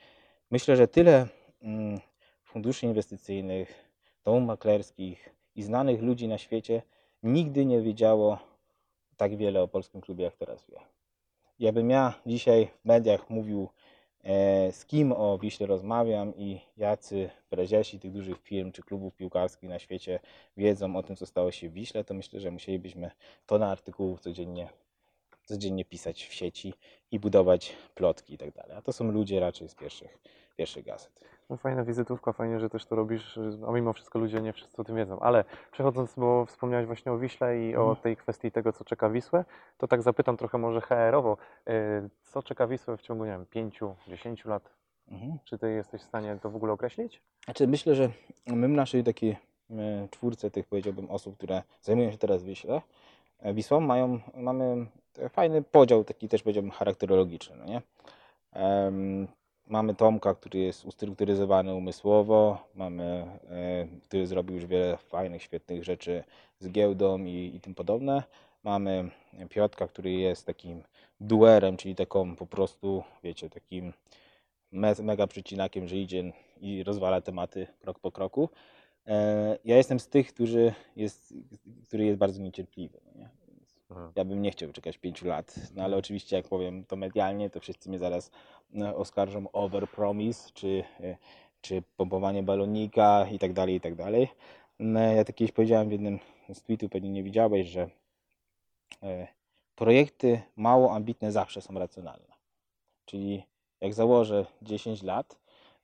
[0.51, 1.27] myślę, że tyle
[1.63, 2.01] mm,
[2.43, 3.91] funduszy inwestycyjnych,
[4.25, 6.83] domów maklerskich i znanych ludzi na świecie
[7.23, 8.39] nigdy nie wiedziało
[9.17, 10.81] tak wiele o polskim klubie, jak teraz wie.
[11.59, 13.69] Jakbym ja dzisiaj w mediach mówił,
[14.73, 19.79] z kim o Wiśle rozmawiam i jacy prezesi tych dużych firm czy klubów piłkarskich na
[19.79, 20.21] świecie
[20.57, 23.11] wiedzą o tym, co stało się w Wiśle, to myślę, że musielibyśmy
[23.47, 24.69] tonę artykułów codziennie,
[25.45, 26.75] codziennie pisać w sieci
[27.11, 28.55] i budować plotki i tak.
[28.77, 30.19] A to są ludzie raczej z pierwszych,
[30.57, 31.40] pierwszych gazet.
[31.51, 34.85] No, fajna wizytówka, fajnie, że też to robisz, a mimo wszystko ludzie nie wszyscy o
[34.85, 35.21] tym wiedzą.
[35.21, 37.97] Ale przechodząc, bo wspomniałeś właśnie o Wiśle i o Mhm.
[37.97, 39.45] tej kwestii tego, co czeka Wisłę,
[39.79, 41.37] to tak zapytam trochę może HR-owo,
[41.69, 41.73] y,
[42.23, 44.71] co czeka Wisłę w ciągu, nie wiem, 5-10 lat?
[45.09, 45.39] Mhm.
[45.45, 47.23] Czy ty jesteś w stanie to w ogóle określić?
[47.45, 48.09] Znaczy myślę, że
[48.47, 49.31] my w naszej takiej
[49.71, 52.83] e, czwórce tych powiedziałbym osób, które zajmują się teraz Wiśle,
[53.39, 54.87] e, Wisłą, mają, mamy
[55.29, 57.83] fajny podział taki też powiedziałbym charakterologiczny, no nie?
[59.71, 63.05] Mamy Tomka, który jest ustrukturyzowany umysłowo, mamy,
[63.51, 66.25] e, który zrobił już wiele fajnych, świetnych rzeczy
[66.59, 68.23] z giełdą i, i tym podobne.
[68.65, 69.11] Mamy
[69.49, 70.83] Piotka, który jest takim
[71.21, 73.93] duerem, czyli taką po prostu, wiecie, takim
[74.73, 78.49] me- mega przecinakiem, że idzie i rozwala tematy krok po kroku.
[79.07, 81.35] E, Ja jestem z tych, którzy jest,
[81.87, 83.01] który jest bardzo niecierpliwy.
[83.07, 83.29] No nie?
[83.91, 84.13] Mhm.
[84.17, 87.61] Ja bym nie chciał czekać pięciu lat, no ale oczywiście jak powiem to medialnie, to
[87.61, 88.31] wszyscy mnie zaraz
[88.75, 91.17] e, oskarżą overpromise, czy, e,
[91.61, 94.29] czy pompowanie balonika i tak dalej, i tak dalej.
[94.79, 96.19] No, Ja tak kiedyś powiedziałem w jednym
[96.55, 97.91] z tweetów, pewnie nie widziałeś, że
[99.03, 99.29] e,
[99.77, 102.35] projekty mało ambitne zawsze są racjonalne.
[103.05, 103.47] Czyli
[103.81, 105.40] jak założę 10 lat,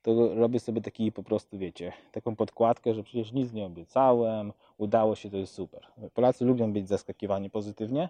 [0.06, 5.14] to robię sobie taki po prostu, wiecie, taką podkładkę, że przecież nic nie obiecałem, udało
[5.14, 5.86] się, to jest super.
[6.14, 8.08] Polacy lubią być zaskakiwani pozytywnie,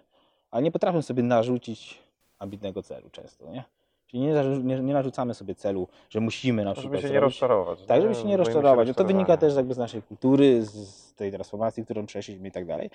[0.51, 1.99] ale nie potrafią sobie narzucić
[2.39, 3.63] ambitnego celu często, nie?
[4.07, 4.33] Czyli nie,
[4.63, 7.85] nie, nie narzucamy sobie celu, że musimy na Żeby przykład się nie rozczarować.
[7.85, 8.89] tak, żeby się nie rozczarować.
[8.95, 12.89] To wynika też jakby z naszej kultury, z, tej transformacji, którą przeszliśmy i tak dalej.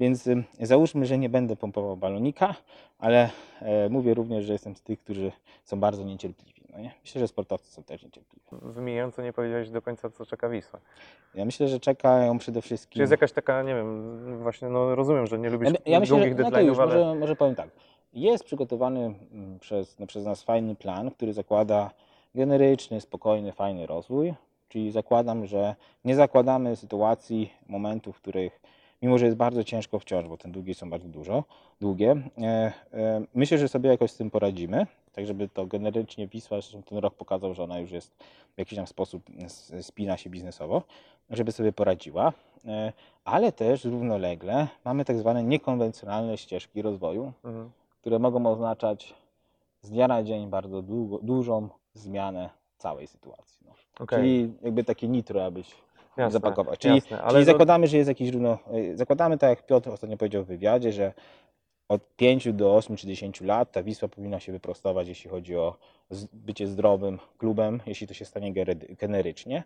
[0.00, 0.28] Więc
[0.60, 2.54] załóżmy, że nie będę pompował balonika,
[2.98, 5.32] ale e, mówię również, że jestem z tych, którzy
[5.64, 6.55] są bardzo niecierpliwi.
[6.76, 6.92] No nie?
[7.04, 8.46] Myślę, że sportowcy są też niecierpliwi.
[8.52, 10.80] Wymieniająco nie powiedziałeś do końca, co czeka Wisła.
[11.34, 13.00] Ja myślę, że czekają przede Czy wszystkim...
[13.00, 16.22] jest jakaś taka, nie wiem, właśnie, no rozumiem, że nie lubisz Ja, ja myślę, że,
[16.24, 17.68] długich no już, deadline'ów, ale może, może powiem tak.
[18.12, 19.00] Jest przygotowany
[19.32, 21.90] mm, przez, no, przez nas fajny plan, który zakłada
[22.34, 24.34] generyczny, spokojny, fajny rozwój.
[24.68, 28.60] Czyli zakładam, że nie zakładamy sytuacji, momentów, w których,
[29.02, 31.44] mimo że jest bardzo ciężko wciąż, bo te długi są bardzo dużo,
[31.80, 34.86] długie, e, e, myślę, że sobie jakoś z tym poradzimy.
[35.16, 38.24] Tak, żeby to generycznie Wisła, zresztą ten rok pokazał, że ona już jest
[38.54, 39.22] w jakiś tam sposób
[39.80, 40.82] spina się biznesowo,
[41.30, 42.32] żeby sobie poradziła.
[42.64, 42.92] E,
[43.24, 47.70] ale też równolegle mamy tak zwane niekonwencjonalne ścieżki rozwoju, mhm.
[48.00, 49.14] które mogą oznaczać
[49.82, 53.66] z dnia na dzień bardzo długo, dużą zmianę całej sytuacji.
[53.66, 53.72] No.
[54.00, 55.74] Okej, Czyli jakby takie nitro, abyś
[56.16, 56.78] jasne, zapakować.
[56.78, 58.58] Czyli, jasne, czyli to- zakładamy, że jest jakiś równo.
[58.74, 61.12] y, Zakładamy, tak jak Piotr ostatnio powiedział w wywiadzie, że
[61.88, 65.76] od 5 do 8 czy 10 lat ta Wisła powinna się wyprostować, jeśli chodzi o
[66.32, 68.52] bycie zdrowym klubem, jeśli to się stanie
[68.98, 69.64] generycznie.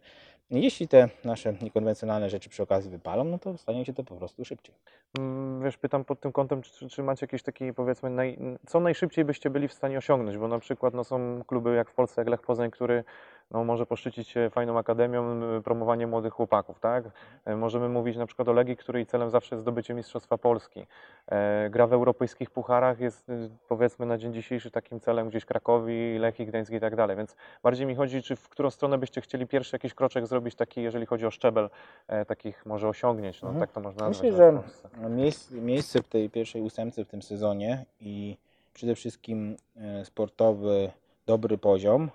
[0.50, 4.44] Jeśli te nasze niekonwencjonalne rzeczy przy okazji wypalą, no to stanie się to po prostu
[4.44, 4.74] szybciej.
[5.18, 9.24] Mm, Wiesz, pytam pod tym kątem, czy, czy macie jakiś taki, powiedzmy, naj, co najszybciej
[9.24, 12.29] byście byli w stanie osiągnąć, bo na przykład no, są kluby jak w Polsce, jak
[12.29, 13.05] Lech Poznań, który
[13.50, 17.05] no, może poszczycić się fajną akademią, promowaniem młodych chłopaków, tak?
[17.44, 20.87] E, Możemy mówić na przykład o Legii, której celem zawsze jest zdobycie Mistrzostwa Polski.
[21.26, 26.18] E, Gra w europejskich pucharach jest y, powiedzmy na dzień dzisiejszy takim celem gdzieś Krakowi,
[26.31, 29.47] Lechii, Gdańsk i tak dalej, więc bardziej mi chodzi, czy w którą stronę byście chcieli
[29.47, 31.71] pierwszy jakiś kroczek zrobić taki, jeżeli chodzi o szczebel
[32.09, 33.66] e, takich może osiągnięć, no Mhm.
[33.66, 34.27] tak to można nazwać.
[34.33, 34.62] Myślę, że
[35.09, 38.37] miejsce, miejsce w tej pierwszej ósemce w tym sezonie i
[38.75, 40.90] przede wszystkim e, sportowy,
[41.27, 42.11] dobry poziom,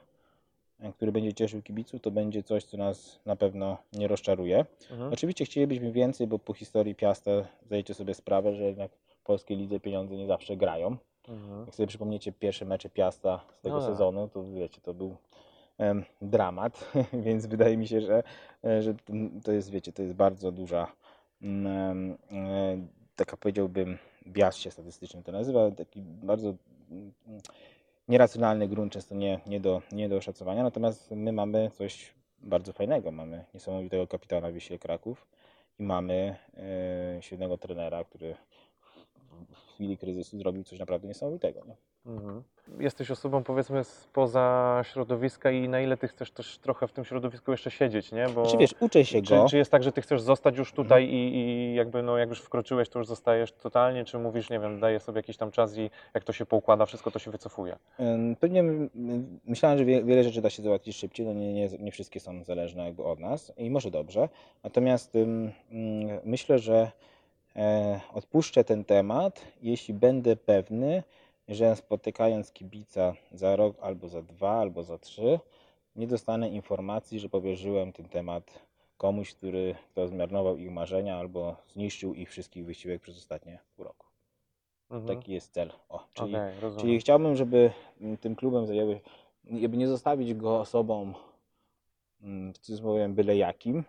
[0.79, 4.65] e, który będzie cieszył kibiców, to będzie coś, co nas na pewno nie rozczaruje.
[4.91, 5.13] Mhm.
[5.13, 7.31] Oczywiście chcielibyśmy więcej, bo po historii Piasta
[7.65, 10.97] zdajecie sobie sprawę, że jednak w polskiej lidze pieniądze nie zawsze grają.
[11.29, 11.65] Mhm.
[11.65, 13.91] Jak sobie przypomniecie pierwsze mecze Piasta z tego No tak.
[13.91, 15.15] sezonu, to wiecie, to był
[15.77, 16.91] em, dramat,
[17.25, 18.23] więc wydaje mi się, że,
[18.63, 18.95] e, że
[19.43, 20.91] to jest, wiecie, to jest bardzo duża,
[21.41, 22.77] mm, e,
[23.15, 26.53] taka powiedziałbym, bias się statystyczny to nazywa, taki bardzo
[26.91, 27.13] mm,
[28.07, 33.11] nieracjonalny grunt, często nie, nie, do, nie do oszacowania, natomiast my mamy coś bardzo fajnego,
[33.11, 35.27] mamy niesamowitego kapitana Wiśle Kraków
[35.79, 38.35] i mamy e, świetnego trenera, który
[39.51, 41.61] w chwili kryzysu zrobił coś naprawdę niesamowitego.
[41.67, 41.75] Nie?
[42.05, 42.43] Mhm.
[42.79, 47.51] Jesteś osobą powiedzmy spoza środowiska i na ile ty chcesz też trochę w tym środowisku
[47.51, 48.29] jeszcze siedzieć, nie?
[48.29, 49.45] Bo Czy wiesz, uczę się go.
[49.49, 52.39] czy jest tak, że ty chcesz zostać już tutaj i, i jakby no jak już
[52.41, 55.89] wkroczyłeś, to już zostajesz totalnie, czy mówisz, nie wiem, daję sobie jakiś tam czas i
[56.13, 57.75] jak to się poukłada, wszystko to się wycofuje?
[58.39, 58.63] Pewnie
[59.45, 62.43] myślałem, że wie, wiele rzeczy da się załatwić szybciej, no nie, nie, nie wszystkie są
[62.43, 64.29] zależne jakby od nas i może dobrze.
[64.63, 66.91] Natomiast ym, ym, myślę, że
[68.13, 71.03] odpuszczę ten temat, jeśli będę pewny,
[71.47, 75.39] że spotykając kibica za rok albo za dwa, albo za trzy,
[75.95, 78.59] nie dostanę informacji, że powierzyłem ten temat
[78.97, 84.05] komuś, który kto zmarnował ich marzenia albo zniszczył ich wszystkich wysiłek przez ostatnie pół roku.
[84.89, 85.17] Mhm.
[85.17, 85.71] Taki jest cel.
[85.89, 86.81] O, czyli rozumiem.
[86.81, 88.99] Czyli chciałbym, żeby mm, tym klubem zajęły,
[89.43, 91.13] jakby nie zostawić go osobom,
[92.21, 93.83] mm, w cudzysłowie, byle jakim, e,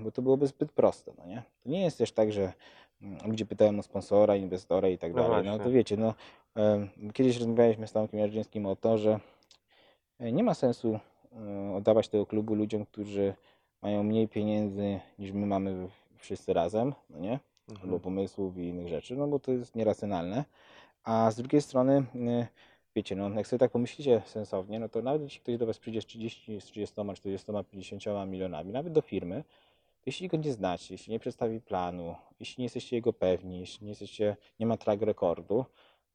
[0.00, 1.42] bo to byłoby zbyt proste, no nie?
[1.62, 2.52] To nie jest też tak, że
[3.02, 5.44] mm, ludzie pytają o sponsora, inwestora i tak No dalej.
[5.44, 5.72] No to właśnie.
[5.72, 6.14] wiecie, no
[6.56, 9.20] e, kiedyś rozmawialiśmy z Tomkiem Jarzyńskim o to, że
[10.18, 10.98] e, nie ma sensu
[11.32, 13.34] e, oddawać tego klubu ludziom, którzy
[13.82, 15.88] mają mniej pieniędzy niż my mamy
[16.18, 17.38] wszyscy razem, no nie?
[17.68, 18.00] albo Mhm.
[18.00, 20.44] pomysłów i innych rzeczy, no bo to jest nieracjonalne.
[21.04, 22.04] A z drugiej strony,
[22.96, 26.00] wiecie, no jak sobie tak pomyślicie sensownie, no to nawet jeśli ktoś do Was przyjdzie
[26.00, 29.44] z 30, z 30, 40, 50 milionami, nawet do firmy,
[30.06, 33.90] jeśli go nie znacie, jeśli nie przedstawi planu, jeśli nie jesteście jego pewni, jeśli nie
[33.90, 35.64] jesteście, nie ma track rekordu,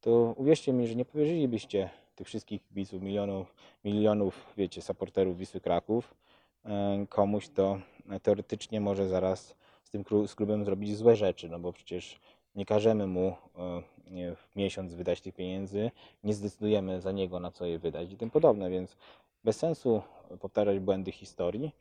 [0.02, 6.16] to uwierzcie mi, że nie powierzylibyście tych wszystkich kibiców, milionów, milionów, wiecie, supporterów Wisły Kraków
[7.10, 7.80] komuś, to
[8.24, 10.04] teoretycznie może zaraz z tym
[10.36, 12.20] klubem zrobić złe rzeczy, no bo przecież
[12.56, 13.36] nie każemy mu e,
[14.36, 15.92] w miesiąc wydać tych pieniędzy,
[16.24, 18.98] nie zdecydujemy za niego na co je wydać i tym podobne, więc
[19.44, 20.02] bez sensu
[20.40, 21.72] powtarzać błędy historii.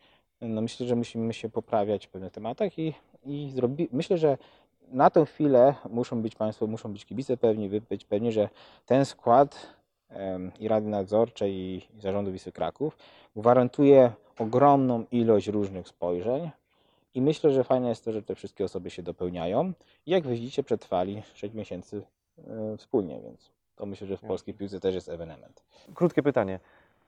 [0.40, 4.38] No myślę, że musimy się poprawiać w pewnych tematach i, i zrobi, myślę, że
[4.88, 8.48] na tę chwilę muszą być Państwo, muszą być kibice pewni, być pewni, że
[8.86, 9.66] ten skład
[10.60, 12.96] i Rady Nadzorczej i Zarządu Wisły Kraków
[13.36, 16.50] gwarantuje ogromną ilość różnych spojrzeń,
[17.14, 19.72] i myślę, że fajne jest to, że te wszystkie osoby się dopełniają.
[20.06, 22.02] I jak widzicie, przetrwali 6 miesięcy
[22.38, 25.64] e, wspólnie, więc to myślę, że w polskiej piłce też jest ewenement.
[25.94, 26.60] Krótkie pytanie.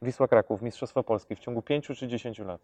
[0.02, 2.60] Wisła Kraków, Mistrzostwo Polski w ciągu 5 czy 10 lat?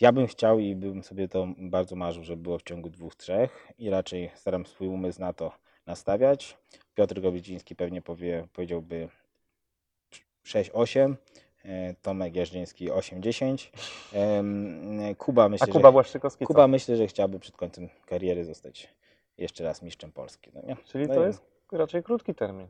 [0.00, 3.68] Ja bym chciał i bym sobie to bardzo marzył, żeby było w ciągu dwóch, trzech
[3.78, 5.52] i raczej staram swój umysł na to
[5.86, 6.56] nastawiać.
[6.94, 9.08] Piotr Gowiedziński pewnie powie, powiedziałby
[10.44, 11.16] 6-8, e,
[12.02, 13.70] Tomek Jarzyński 8-10,
[14.12, 16.46] em, Kuba A myślę, Kuba że, Błaszczykowski co?
[16.46, 18.88] Kuba myślę, że chciałby przed końcem kariery zostać
[19.38, 20.50] jeszcze raz mistrzem Polski.
[20.54, 20.76] No nie?
[20.84, 21.42] Czyli No to jest
[21.72, 22.66] raczej krótki termin.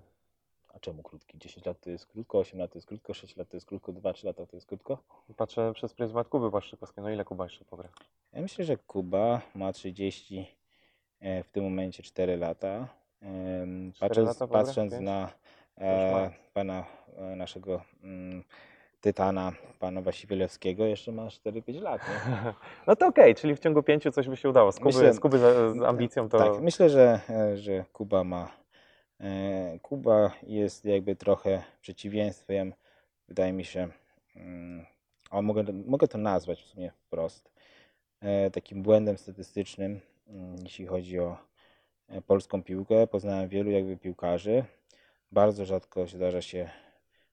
[0.75, 1.39] A czemu krótki?
[1.39, 3.93] 10 lat to jest krótko, 8 lat to jest krótko, 6 lat to jest krótko,
[3.93, 4.99] 2-3 lata to jest krótko?
[5.37, 7.05] Patrzę przez pryzmat Kuby Błaszczykowskiej.
[7.05, 7.89] No ile Kuba jeszcze pogra?
[8.33, 10.47] Ja myślę, że Kuba ma 30,
[11.21, 12.89] e, w tym momencie 4 lata.
[13.23, 14.65] Em, Cztery Patrząc, lata pogra?
[14.65, 15.33] patrząc na
[15.79, 16.85] e, pana
[17.17, 18.45] e, naszego mm,
[19.01, 22.03] tytana, pana Wasiwielewskiego, jeszcze ma 4-5 lat.
[22.09, 22.53] Nie?
[22.87, 24.73] No to okej, czyli w ciągu pięciu coś by się udało.
[24.73, 26.39] Z Kuby, Myślę- z, Kuby z, z ambicją to...
[26.39, 28.49] Tak, myślę, że, e, że Kuba ma.
[29.21, 32.75] e, Kuba jest jakby trochę przeciwieństwem,
[33.29, 33.89] wydaje mi się,
[34.37, 34.87] mm,
[35.31, 37.51] a mogę, mogę to nazwać w sumie wprost,
[38.21, 41.37] e, takim błędem statystycznym, mm, jeśli chodzi o
[42.09, 43.07] e, polską piłkę.
[43.07, 44.65] Poznałem wielu jakby piłkarzy,
[45.33, 46.71] Bardzo rzadko zdarza się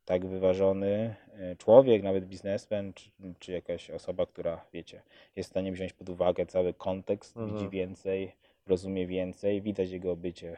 [0.07, 5.01] tak wyważony e, człowiek, nawet biznesmen, czy, czy jakaś osoba, która, wiecie,
[5.35, 7.53] jest w stanie wziąć pod uwagę cały kontekst, Mhm.
[7.57, 8.31] widzi więcej,
[8.67, 10.57] rozumie więcej, widać jego bycie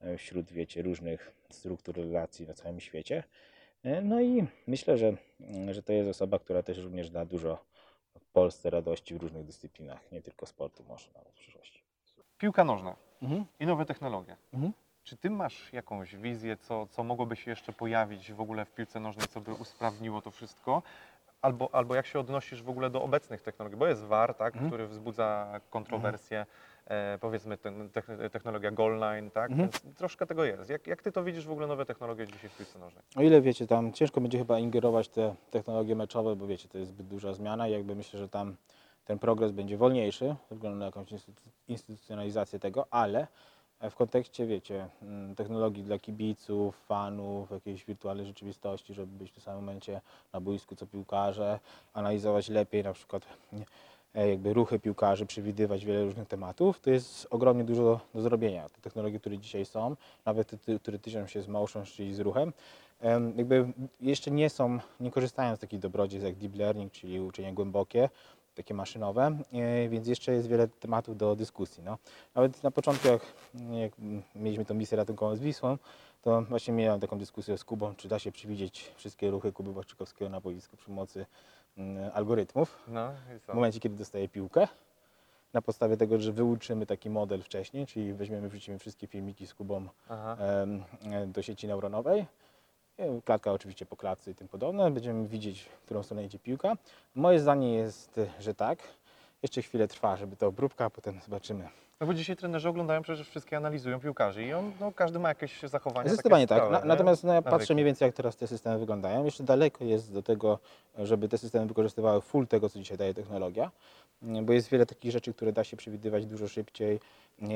[0.00, 3.24] e, wśród, wiecie, różnych struktur relacji na całym świecie.
[3.84, 7.58] E, No i myślę, że, mm, że to jest osoba, która też również da dużo
[8.18, 11.82] w Polsce radości w różnych dyscyplinach, nie tylko sportu, może nawet w przyszłości.
[12.38, 13.44] Piłka nożna Mhm.
[13.60, 14.36] i nowe technologie.
[14.54, 14.72] Mhm.
[15.04, 19.00] Czy ty masz jakąś wizję, co, co mogłoby się jeszcze pojawić w ogóle w piłce
[19.00, 20.82] nożnej, co by usprawniło to wszystko?
[21.42, 23.78] Albo, albo jak się odnosisz w ogóle do obecnych technologii?
[23.78, 24.70] Bo jest VAR, tak, Mhm.
[24.70, 26.46] który wzbudza kontrowersje,
[26.86, 29.50] e, powiedzmy ten, techn- technologia goal line, tak?
[29.50, 29.70] Mhm.
[29.70, 30.70] Więc troszkę tego jest.
[30.70, 33.02] Jak, jak ty to widzisz w ogóle nowe technologie dzisiaj w piłce nożnej?
[33.16, 36.90] O ile wiecie, tam ciężko będzie chyba ingerować te technologie meczowe, bo wiecie, to jest
[36.90, 38.56] zbyt duża zmiana i jakby myślę, że tam
[39.04, 43.26] ten progres będzie wolniejszy ze względu na jakąś instytu- instytucjonalizację tego, ale
[43.88, 49.42] w kontekście, wiecie, mm, technologii dla kibiców, fanów, jakiejś wirtualnej rzeczywistości, żeby być w tym
[49.42, 50.00] samym momencie
[50.32, 51.60] na boisku co piłkarze,
[51.94, 53.22] analizować lepiej na przykład
[54.14, 58.68] e, jakby ruchy piłkarzy, przewidywać wiele różnych tematów, to jest ogromnie dużo do, zrobienia.
[58.68, 62.52] Te technologie, które dzisiaj są, nawet te, które tyczą się z motion, czyli z ruchem,
[63.00, 67.52] em, jakby jeszcze nie są, nie korzystają z takich dobrodziejstw jak deep learning, czyli uczenie
[67.52, 68.08] głębokie,
[68.54, 71.82] takie maszynowe, e, więc jeszcze jest wiele tematów do dyskusji.
[71.82, 71.98] No.
[72.34, 73.22] Nawet na początku, jak,
[73.80, 73.92] jak
[74.34, 75.78] mieliśmy tą misję ratunkową z Wisłą,
[76.22, 80.28] to właśnie miałem taką dyskusję z Kubą, czy da się przewidzieć wszystkie ruchy Kuby Błaszczykowskiego
[80.28, 81.26] na boisku przy pomocy
[81.78, 83.12] mm, algorytmów No
[83.52, 84.68] w momencie, kiedy dostaje piłkę.
[85.52, 89.88] Na podstawie tego, że wyuczymy taki model wcześniej, czyli weźmiemy, wrzucimy wszystkie filmiki z Kubą
[90.38, 90.84] em,
[91.32, 92.26] do sieci neuronowej.
[93.24, 94.90] Klatka oczywiście po klatce i tym podobne.
[94.90, 96.76] Będziemy widzieć, w którą stronę idzie piłka.
[97.14, 98.78] Moje zdanie jest, że tak.
[99.42, 101.68] Jeszcze chwilę trwa, żeby to obróbka, a potem zobaczymy.
[102.00, 105.62] No bo dzisiaj trenerzy oglądają przecież wszystkie analizują piłkarzy i on, no, każdy ma jakieś
[105.62, 106.08] zachowania.
[106.08, 106.58] Zdecydowanie tak.
[106.58, 106.84] stałe, Na, nie?
[106.84, 107.50] natomiast no, ja Nawyki.
[107.58, 109.24] patrzę mniej więcej, jak teraz te systemy wyglądają.
[109.24, 110.58] Jeszcze daleko jest do tego,
[110.98, 113.70] żeby te systemy wykorzystywały full tego, co dzisiaj daje technologia,
[114.22, 117.00] bo jest wiele takich rzeczy, które da się przewidywać dużo szybciej.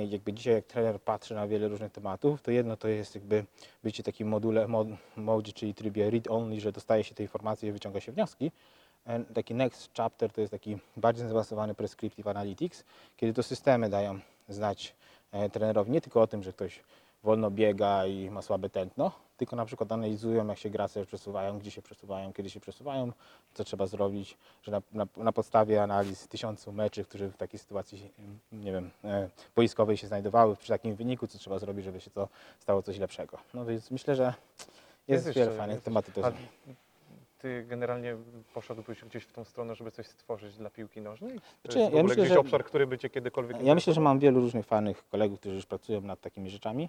[0.08, 3.44] Jakby dzisiaj, jak trener patrzy na wiele różnych tematów, to jedno to jest jakby
[3.82, 8.00] bycie takim module, mod, modzie, czyli trybie read-only, że dostaje się te informacje i wyciąga
[8.00, 8.50] się wnioski.
[9.34, 12.84] Taki next chapter to jest taki bardziej zaawansowany prescriptive analytics,
[13.16, 14.94] kiedy to systemy dają znać
[15.32, 16.80] e, trenerowi nie tylko o tym, że ktoś
[17.24, 21.70] wolno biega i ma słabe tętno, tylko na przykład analizują, jak się gracze przesuwają, gdzie
[21.70, 23.12] się przesuwają, kiedy się przesuwają,
[23.54, 28.10] co trzeba zrobić, że na, na, na podstawie analiz tysiącu meczy, które w takiej sytuacji,
[28.52, 32.28] nie wiem, e, boiskowej się znajdowały, przy takim wyniku, co trzeba zrobić, żeby się to
[32.60, 33.38] stało coś lepszego.
[33.54, 34.34] No więc myślę, że
[35.08, 36.14] jest, jeszcze- wiele fajnych jest tematów
[37.44, 38.16] ty generalnie
[38.54, 41.40] poszedłbyś gdzieś w tą stronę, żeby coś stworzyć dla piłki nożnej?
[41.64, 44.18] Znaczy, ja ogóle myślę, gdzieś że- obszar, który by cię kiedykolwiek Ja myślę, że mam
[44.18, 46.88] wielu różnych fajnych kolegów, którzy już pracują nad takimi rzeczami.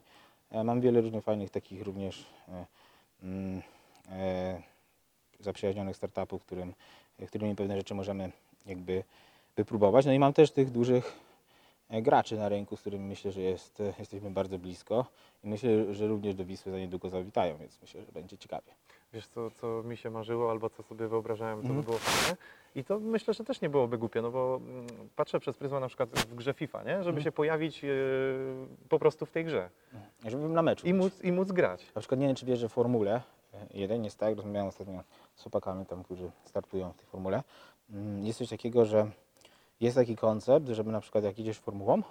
[0.52, 2.66] E, Mam wiele różnych fajnych takich również e,
[3.24, 3.62] mm,
[4.10, 4.62] e,
[5.40, 6.74] zaprzyjaźnionych startupów, którym,
[7.28, 8.32] którymi pewne rzeczy możemy
[8.66, 9.04] jakby
[9.56, 10.06] wypróbować.
[10.06, 11.14] No i mam też tych dużych
[11.90, 15.06] e, graczy na rynku, z którymi myślę, że jest, e, jesteśmy bardzo blisko
[15.44, 18.72] i myślę, że również do Wisły za niedługo zawitają, więc myślę, że będzie ciekawie.
[19.16, 21.80] Wiesz, co, co mi się marzyło, albo co sobie wyobrażałem, to Mhm.
[21.82, 22.38] by było fajne.
[22.76, 25.88] I to myślę, że też nie byłoby głupie, no bo mm, patrzę przez pryzmat na
[25.88, 26.90] przykład w grze FIFA, nie?
[26.98, 27.24] Żeby Mhm.
[27.24, 27.88] się pojawić e,
[28.90, 29.70] po prostu w tej grze
[30.26, 31.02] Żeby na meczu i być.
[31.02, 31.86] móc, i móc grać.
[31.96, 33.22] Na przykład nie wiem, czy wiesz, że w formule
[33.54, 35.04] e, jeden jest tak, rozmawiałem ostatnio
[35.36, 37.44] z chłopakami tam, którzy startują w tej formule.
[37.90, 39.12] Mm, Jest coś takiego, że
[39.82, 42.02] jest taki koncept, żeby na przykład jak idziesz formułą,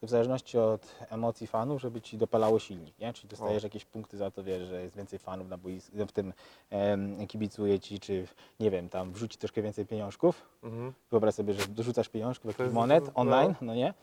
[0.00, 3.12] to w zależności od emocji fanów, żeby ci dopalało silnik, nie?
[3.12, 3.66] Czyli dostajesz O.
[3.66, 6.32] jakieś punkty za to, wiesz, że jest więcej fanów na boisku, w tym
[6.70, 8.26] em, kibicuje ci, czy
[8.60, 10.48] nie wiem, tam wrzuci troszkę więcej pieniążków.
[10.62, 10.92] Mhm.
[11.10, 13.12] Wyobraź sobie, że dorzucasz pieniążków, jakichś monet no.
[13.14, 13.94] online, no nie?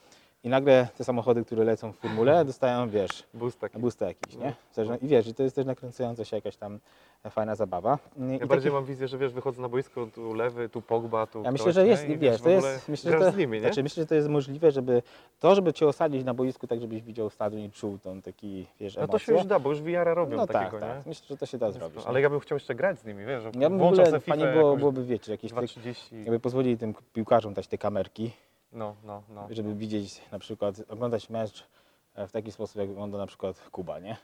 [0.46, 3.80] I nagle te samochody, które lecą w formule, dostają, wiesz, Boost taki.
[3.80, 4.54] boost jakiś, nie?
[4.78, 4.98] No.
[5.02, 6.80] I wiesz, i to jest też nakręcająca się jakaś tam
[7.24, 7.98] e, fajna zabawa.
[8.18, 11.28] I Ja taki- bardziej mam wizję, że wiesz, wychodzę na boisko, tu lewy, tu Pogba,
[11.28, 11.90] tu ja myślę, że nie?
[11.90, 13.60] jest, I wiesz, to jest, myślę, że to, z nimi, nie?
[13.60, 15.02] znaczy, myślę, że to jest możliwe, żeby
[15.40, 18.96] to, żeby cię osadzić na boisku tak, żebyś widział stadion i czuł tą taki, wiesz,
[18.98, 21.10] No to się już da, bo już VR robią no tak, takiego, tak, nie?
[21.10, 22.04] myślę, że to się da zrobić.
[22.06, 24.78] Ale ja bym chciał jeszcze grać z nimi, wiesz, ja bym w ogóle, fajnie było,
[24.78, 28.32] byłoby, wiecie, jakieś te, 2.30, jakby pozwolili tym piłkarzom dać te kamerki,
[28.76, 29.48] no, no, no.
[29.50, 31.68] żeby widzieć na przykład, oglądać mecz
[32.16, 34.18] e, w taki sposób, jak wygląda na przykład Kuba, nie?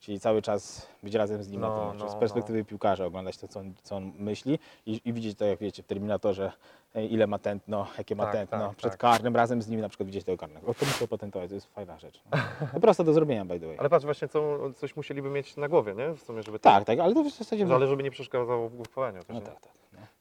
[0.00, 3.06] Czyli cały czas być razem z nim na No, tym meczu, no, z perspektywy piłkarza
[3.06, 6.52] oglądać to, co on, co on myśli i, i widzieć to, jak wiecie, w Terminatorze,
[6.94, 9.00] e, ile ma tętno, jakie ma Tak, tętno, tak, przed tak.
[9.00, 10.70] karnym, razem z nim na przykład widzieć tego karnego.
[10.70, 12.22] O, to muszę opatentować, to jest fajna rzecz.
[12.32, 12.38] No.
[12.74, 13.76] No prosto do zrobienia, by the way.
[13.78, 16.14] Ale patrz, właśnie co, coś musieliby mieć na głowie, nie?
[16.14, 17.66] W sumie, żeby Tak, tak, ale to w zasadzie...
[17.66, 19.72] To, ale żeby nie przeszkadzało w też, no tak, tak.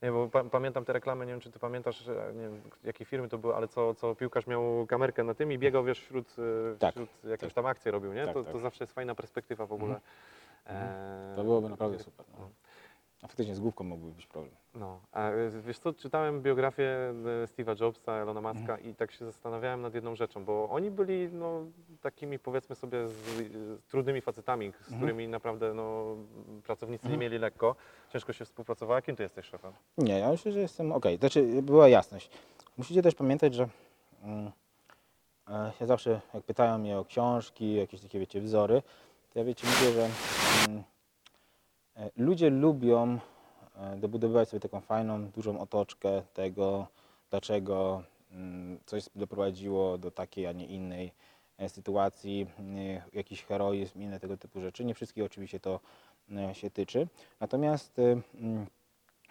[0.01, 0.07] No.
[0.07, 3.29] Nie, bo pa, pamiętam te reklamy, nie wiem, czy ty pamiętasz, nie wiem, jakie firmy
[3.29, 6.35] to były, ale co, co piłkarz miał kamerkę na tym i biegał, wiesz, wśród,
[6.73, 7.53] e, Tak, wśród jakieś tak.
[7.53, 8.25] tam akcje robił, nie?
[8.25, 8.53] Tak, to, tak.
[8.53, 9.99] to zawsze jest fajna perspektywa w ogóle.
[10.67, 12.25] E, To byłoby naprawdę super.
[12.39, 12.49] No.
[13.21, 14.55] A faktycznie z główką mógłby być problem.
[14.75, 17.13] No, a y, wiesz co, czytałem biografię
[17.43, 18.83] y, Steve'a Jobsa, Elona Muska Mhm.
[18.91, 21.61] i tak się zastanawiałem nad jedną rzeczą, bo oni byli no,
[22.01, 24.97] takimi powiedzmy sobie z, z trudnymi facetami, z Mhm.
[24.97, 26.15] którymi naprawdę no,
[26.63, 27.19] pracownicy nie Mhm.
[27.21, 27.75] mieli lekko,
[28.13, 29.01] ciężko się współpracowało.
[29.01, 29.73] Kim ty jesteś szefem?
[29.97, 31.05] Nie, ja myślę, że jestem ok.
[31.19, 32.29] Znaczy, była jasność.
[32.77, 33.67] Musicie też pamiętać, że
[34.23, 34.51] mm,
[35.49, 38.81] e, ja zawsze, jak pytają mnie o książki, jakieś takie, wiecie, wzory,
[39.33, 40.09] to ja, wiecie, mówię, że
[40.67, 40.83] mm,
[42.17, 43.19] ludzie lubią
[43.75, 46.87] e, dobudowywać sobie taką fajną, dużą otoczkę tego,
[47.29, 51.11] dlaczego mm, coś doprowadziło do takiej, a nie innej
[51.57, 54.85] e, sytuacji, e, jakiś heroizm, inne tego typu rzeczy.
[54.85, 55.79] Nie wszystkich oczywiście to
[56.31, 57.07] e, się tyczy.
[57.39, 58.67] Natomiast e, mm,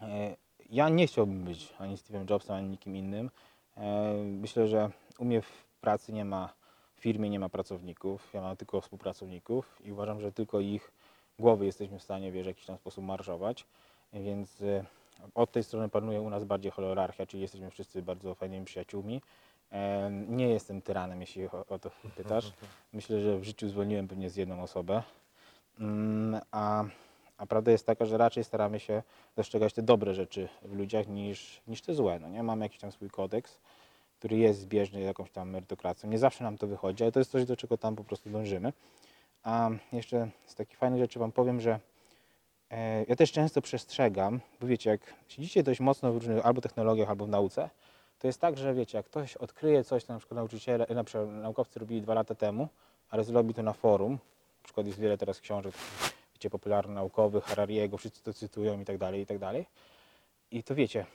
[0.02, 0.36] E,
[0.70, 3.30] Ja nie chciałbym być ani Steve'em Jobsem, ani nikim innym.
[3.76, 6.52] E, Myślę, że u mnie w pracy nie ma,
[6.96, 10.92] w firmie nie ma pracowników, ja mam tylko współpracowników i uważam, że tylko ich
[11.38, 13.64] głowy jesteśmy w stanie wiesz, w jakiś tam sposób marżować.
[14.12, 14.84] Więc e,
[15.34, 19.20] od tej strony panuje u nas bardziej hierarchia, czyli jesteśmy wszyscy bardzo fajnymi przyjaciółmi.
[20.28, 22.52] Nie jestem tyranem, jeśli o, o to pytasz.
[22.92, 25.02] Myślę, że w życiu zwolniłem pewnie z jedną osobę.
[25.80, 26.84] Mm, A,
[27.38, 29.02] a prawda jest taka, że raczej staramy się
[29.36, 32.18] dostrzegać te dobre rzeczy w ludziach niż, niż te złe.
[32.18, 32.42] No nie?
[32.42, 33.58] Mamy jakiś tam swój kodeks,
[34.18, 36.10] który jest zbieżny z jakąś tam merytokracją.
[36.10, 38.72] Nie zawsze nam to wychodzi, ale to jest coś, do czego tam po prostu dążymy.
[39.46, 41.80] A jeszcze z takich fajnych rzeczy Wam powiem, że
[42.70, 47.08] e, ja też często przestrzegam, bo wiecie, jak siedzicie dość mocno w różnych albo technologiach,
[47.10, 47.70] albo w nauce,
[48.18, 51.28] to jest tak, że wiecie, jak ktoś odkryje coś, co na przykład nauczyciele, na przykład
[51.30, 52.68] naukowcy robili dwa lata temu,
[53.10, 55.74] ale zrobi to na forum, na przykład jest wiele teraz książek,
[56.34, 59.66] wiecie, popularno-naukowych, Harariego, wszyscy to cytują i tak dalej, i tak dalej.
[60.50, 61.06] I to wiecie,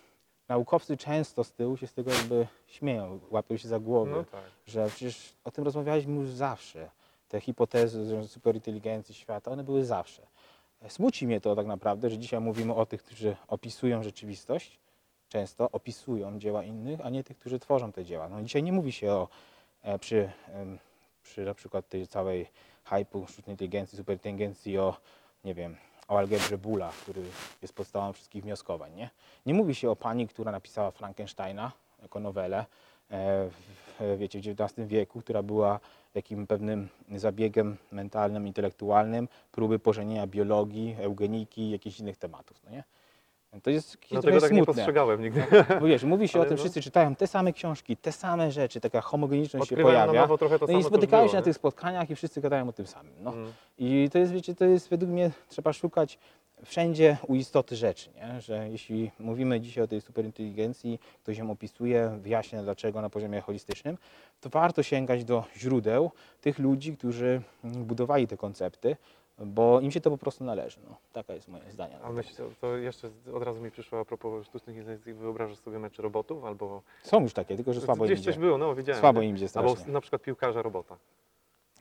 [0.49, 4.43] naukowcy często z tyłu się z tego jakby śmieją, łapią się za głowę, No tak.
[4.67, 6.89] że przecież o tym rozmawialiśmy już zawsze.
[7.31, 10.21] Te hipotezy superinteligencji świata, one były zawsze.
[10.87, 14.79] Smuci mnie to tak naprawdę, że dzisiaj mówimy o tych, którzy opisują rzeczywistość,
[15.29, 18.29] często opisują dzieła innych, a nie tych, którzy tworzą te dzieła.
[18.29, 19.27] No dzisiaj nie mówi się o,
[19.81, 20.31] e, przy,
[21.23, 22.47] przy na przykład tej całej
[22.83, 24.97] hypu sztucznej inteligencji, superinteligencji o,
[25.43, 25.77] nie wiem,
[26.07, 27.21] o algebrze Bula, który
[27.61, 29.09] jest podstawą wszystkich wnioskowań, nie?
[29.45, 31.71] Nie mówi się o pani, która napisała Frankensteina
[32.01, 32.65] jako nowelę,
[33.11, 35.79] w, wiecie, w XIX wieku, która była
[36.13, 42.83] takim pewnym zabiegiem mentalnym, intelektualnym, próby pożenienia biologii, eugeniki, jakichś innych tematów, no nie?
[43.63, 44.73] To jest Dlatego trochę tak nie smutne.
[44.73, 45.43] postrzegałem nigdy.
[45.79, 46.63] Bo wiesz, mówi się o Ale tym, no.
[46.63, 50.21] wszyscy czytają te same książki, te same rzeczy, taka homogeniczność się na pojawia.
[50.21, 52.87] nowo trochę to No i spotykają się na tych spotkaniach i wszyscy gadają o tym
[52.87, 53.13] samym.
[53.19, 53.33] No.
[53.33, 53.53] Mm.
[53.77, 56.19] I to jest, wiecie, to jest według mnie, trzeba szukać
[56.65, 58.41] wszędzie u istoty rzeczy, nie?
[58.41, 63.97] że jeśli mówimy dzisiaj o tej superinteligencji, ktoś ją opisuje, wyjaśnia dlaczego na poziomie holistycznym,
[64.41, 68.95] to warto sięgać do źródeł tych ludzi, którzy budowali te koncepty,
[69.45, 70.79] bo im się to po prostu należy.
[70.89, 71.97] No, taka jest moje zdanie.
[72.03, 76.01] A myśl, to jeszcze od razu mi przyszło a propos sztucznych inteligencji, wyobrażasz sobie mecze
[76.01, 76.81] robotów albo...
[77.03, 78.31] Są już takie, tylko że słabo im Gdzieś idzie.
[78.31, 78.99] coś było, no widziałem.
[78.99, 79.93] Słabo im idzie Albo strasznie.
[79.93, 80.97] na przykład piłkarza robota.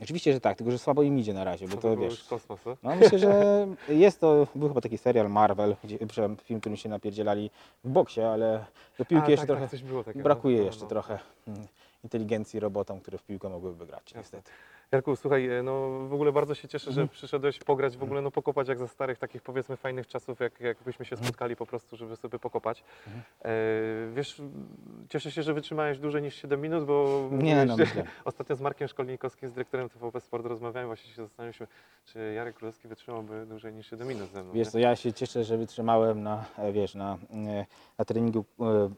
[0.03, 2.11] Oczywiście, że tak, tylko że słabo im idzie na razie, bo To, wiesz.
[2.13, 2.77] już kosmos, co?
[2.83, 6.89] No myślę, że jest to, był chyba taki serial Marvel, gdzie, przepraszam, film, którym się
[6.89, 7.51] napierdzielali
[7.85, 8.65] w boksie, ale
[8.99, 10.23] do piłki A, jeszcze tak, trochę tak, takiego.
[10.23, 10.89] brakuje no, jeszcze no.
[10.89, 11.67] trochę mm,
[12.05, 14.21] inteligencji robotom, które w piłkę mogłyby wygrać, Jasne.
[14.21, 14.51] niestety.
[14.93, 17.09] Jarku, słuchaj, e, no w ogóle bardzo się cieszę, że Mhm.
[17.09, 21.05] przyszedłeś pograć, w ogóle no pokopać jak za starych takich powiedzmy fajnych czasów, jak, jakbyśmy
[21.05, 21.27] się Mhm.
[21.29, 22.85] spotkali po prostu, żeby sobie pokopać.
[23.07, 23.23] Mhm.
[23.43, 24.43] E, wiesz,
[25.09, 28.05] cieszę się, że wytrzymałeś dłużej niż 7 minut, bo Nie no, myślę.
[28.25, 31.67] ostatnio z Markiem Szkolnikowskim, z dyrektorem TVP Sport rozmawiałem, właśnie się zastanawialiśmy,
[32.05, 34.53] czy Jarek Królewski wytrzymałby dłużej niż 7 minut ze mną.
[34.53, 34.71] Wiesz nie?
[34.71, 37.19] co, ja się cieszę, że wytrzymałem na, e, wiesz, na,
[37.49, 37.67] e,
[38.01, 38.45] na treningu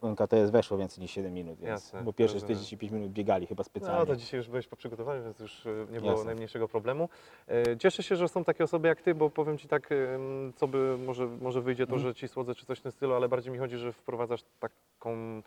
[0.02, 2.56] e, KTS weszło więcej niż 7 minut, więc, Jasne, bo pierwsze rozumiem.
[2.56, 4.06] 45 minut biegali chyba No specjalnie.
[4.06, 6.26] to dzisiaj już byłeś po przygotowaniu, więc już e, nie było Jasne.
[6.26, 7.08] najmniejszego problemu.
[7.48, 9.88] E, Cieszę się, że są takie osoby jak ty, bo powiem ci tak,
[10.56, 12.08] co by może, może wyjdzie to, Mhm.
[12.10, 15.42] że ci słodzę czy coś w tym stylu, ale bardziej mi chodzi, że wprowadzasz taką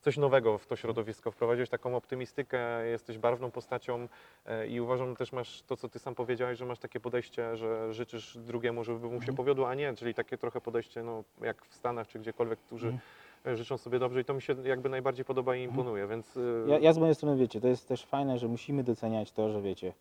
[0.00, 4.08] coś nowego w to środowisko, wprowadziłeś taką optymistykę, jesteś barwną postacią
[4.46, 7.92] e, i uważam też masz to, co ty sam powiedziałeś, że masz takie podejście, że
[7.94, 9.36] życzysz drugiemu, żeby mu się Mhm.
[9.36, 13.56] powiodło, a nie, czyli takie trochę podejście, no jak w Stanach czy gdziekolwiek, którzy Mhm.
[13.56, 16.36] życzą sobie dobrze i to mi się jakby najbardziej podoba i imponuje, więc...
[16.36, 16.40] e,
[16.70, 19.62] Ja, ja z mojej strony, wiecie, to jest też fajne, że musimy doceniać to, że
[19.62, 19.92] wiecie,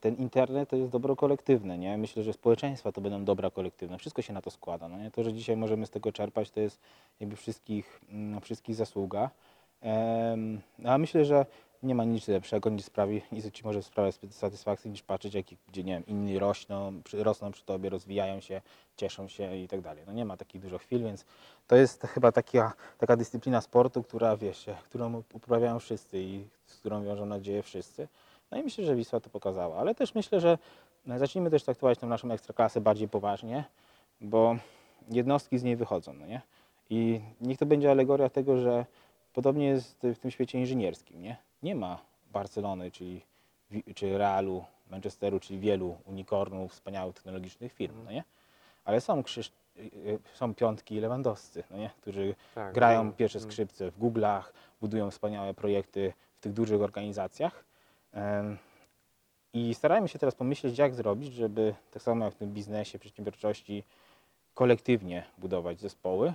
[0.00, 1.98] ten internet to jest dobro kolektywne, nie?
[1.98, 3.98] Myślę, że społeczeństwa to będą dobra kolektywne.
[3.98, 5.10] Wszystko się na to składa, no nie?
[5.10, 6.80] To, że dzisiaj możemy z tego czerpać, to jest
[7.20, 9.30] jakby wszystkich, mm, wszystkich zasługa.
[9.80, 11.46] Em, a myślę, że
[11.82, 15.84] nie ma nic lepszego, nic sprawi, nic ci może sprawiać satysfakcji niż patrzeć, jak gdzie
[15.84, 18.60] nie wiem, inni rośną, przy, rosną przy tobie, rozwijają się,
[18.96, 20.04] cieszą się i tak dalej.
[20.06, 21.24] No nie ma takich dużo chwil, więc
[21.66, 27.04] to jest chyba taka, taka dyscyplina sportu, która wiesz, którą uprawiają wszyscy i z którą
[27.04, 28.08] wiążą nadzieję wszyscy.
[28.50, 30.58] No i myślę, że Wisła to pokazała, ale też myślę, że
[31.16, 33.64] Zacznijmy też traktować tę naszą ekstraklasę bardziej poważnie,
[34.20, 34.56] bo
[35.10, 36.40] jednostki z niej wychodzą, no nie?
[36.90, 38.86] I niech to będzie alegoria tego, że
[39.32, 41.36] podobnie jest w tym świecie inżynierskim, nie?
[41.62, 41.98] Nie ma
[42.32, 43.22] Barcelony, czyli,
[43.94, 48.24] czy Realu, Manchesteru, czyli wielu unikornów, wspaniałych technologicznych firm, no nie?
[48.84, 49.52] Ale są, Krzysz...
[49.76, 51.90] y, y, są piątki i lewandowscy, no nie?
[52.00, 53.50] którzy Tak, grają no, pierwsze mm.
[53.50, 54.42] skrzypce w Google'ach,
[54.80, 57.64] budują wspaniałe projekty w tych dużych organizacjach.
[59.54, 63.84] I starajmy się teraz pomyśleć, jak zrobić, żeby tak samo jak w tym biznesie, przedsiębiorczości,
[64.54, 66.34] kolektywnie budować zespoły.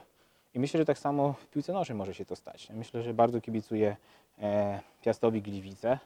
[0.53, 2.69] I myślę, że tak samo w piłce nożnej może się to stać.
[2.69, 3.95] Myślę, że bardzo kibicuję
[4.39, 5.99] e, Piastowi Gliwice,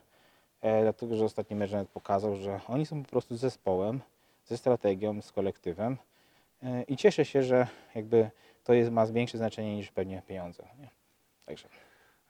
[0.61, 4.01] e, dlatego że ostatni mecz nawet pokazał, że oni są po prostu zespołem,
[4.45, 5.97] ze strategią, z kolektywem.
[6.63, 8.29] E, I cieszę się, że jakby
[8.63, 10.63] to jest, ma większe znaczenie niż pewnie pieniądze.
[10.79, 10.89] Nie?
[11.45, 11.67] Także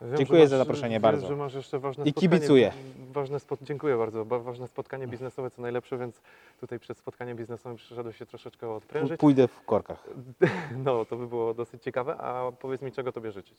[0.02, 1.28] Wiem, Dziękuję że za masz- zaproszenie wiem, bardzo.
[1.28, 2.30] że masz jeszcze ważne I spotkanie.
[2.30, 2.74] kibicuję.
[3.12, 3.60] Ważne spot...
[3.64, 4.26] Dziękuję bardzo.
[4.26, 6.22] Ba- Ważne spotkanie biznesowe, co najlepsze, więc
[6.60, 9.20] tutaj przed spotkaniem biznesowym przyszedłeś się troszeczkę odprężyć.
[9.20, 10.08] pójdę w korkach.
[10.86, 12.18] No, to by było dosyć ciekawe.
[12.18, 13.58] A powiedz mi, czego tobie życzyć?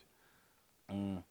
[0.88, 1.22] Mm.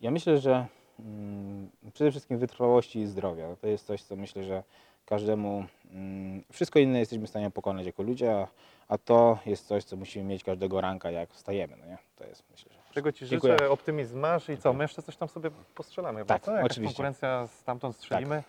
[0.00, 0.66] Ja myślę, że
[1.00, 3.56] mm, przede wszystkim wytrwałości i zdrowia.
[3.56, 4.62] To jest coś, co myślę, że
[5.06, 8.48] każdemu, mm, wszystko inne jesteśmy w stanie pokonać jako ludzie, a,
[8.88, 11.76] a to jest coś, co musimy mieć każdego ranka, jak wstajemy.
[11.80, 11.98] No nie?
[12.16, 12.77] To jest, myślę, że...
[12.98, 13.52] Czego ci Dziękuję.
[13.52, 14.72] życzę, optymizm masz i co?
[14.72, 16.24] My jeszcze coś tam sobie postrzelamy.
[16.24, 16.52] Tak, co?
[16.52, 16.94] Jakaś oczywiście.
[16.94, 18.42] konkurencja stamtąd strzelimy.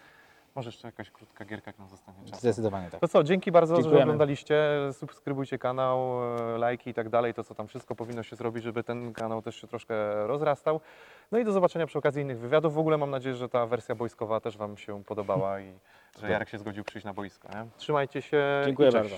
[0.55, 2.39] Może jeszcze jakaś krótka gierka, jak nam zostanie czas.
[2.39, 2.99] Zdecydowanie tak.
[2.99, 4.03] To co, dzięki bardzo, że Dziękujemy.
[4.03, 4.69] oglądaliście.
[4.91, 6.23] Subskrybujcie kanał,
[6.55, 7.33] e, lajki i tak dalej.
[7.33, 10.81] To co tam wszystko powinno się zrobić, żeby ten kanał też się troszkę rozrastał.
[11.31, 12.73] No i do zobaczenia przy okazji innych wywiadów.
[12.73, 15.73] W ogóle mam nadzieję, że ta wersja boiskowa też Wam się podobała i
[16.19, 16.31] że.
[16.31, 17.47] Jarek się zgodził przyjść na boisko.
[17.47, 17.65] Nie?
[17.77, 18.61] Trzymajcie się.
[18.65, 19.15] Dziękuję bardzo.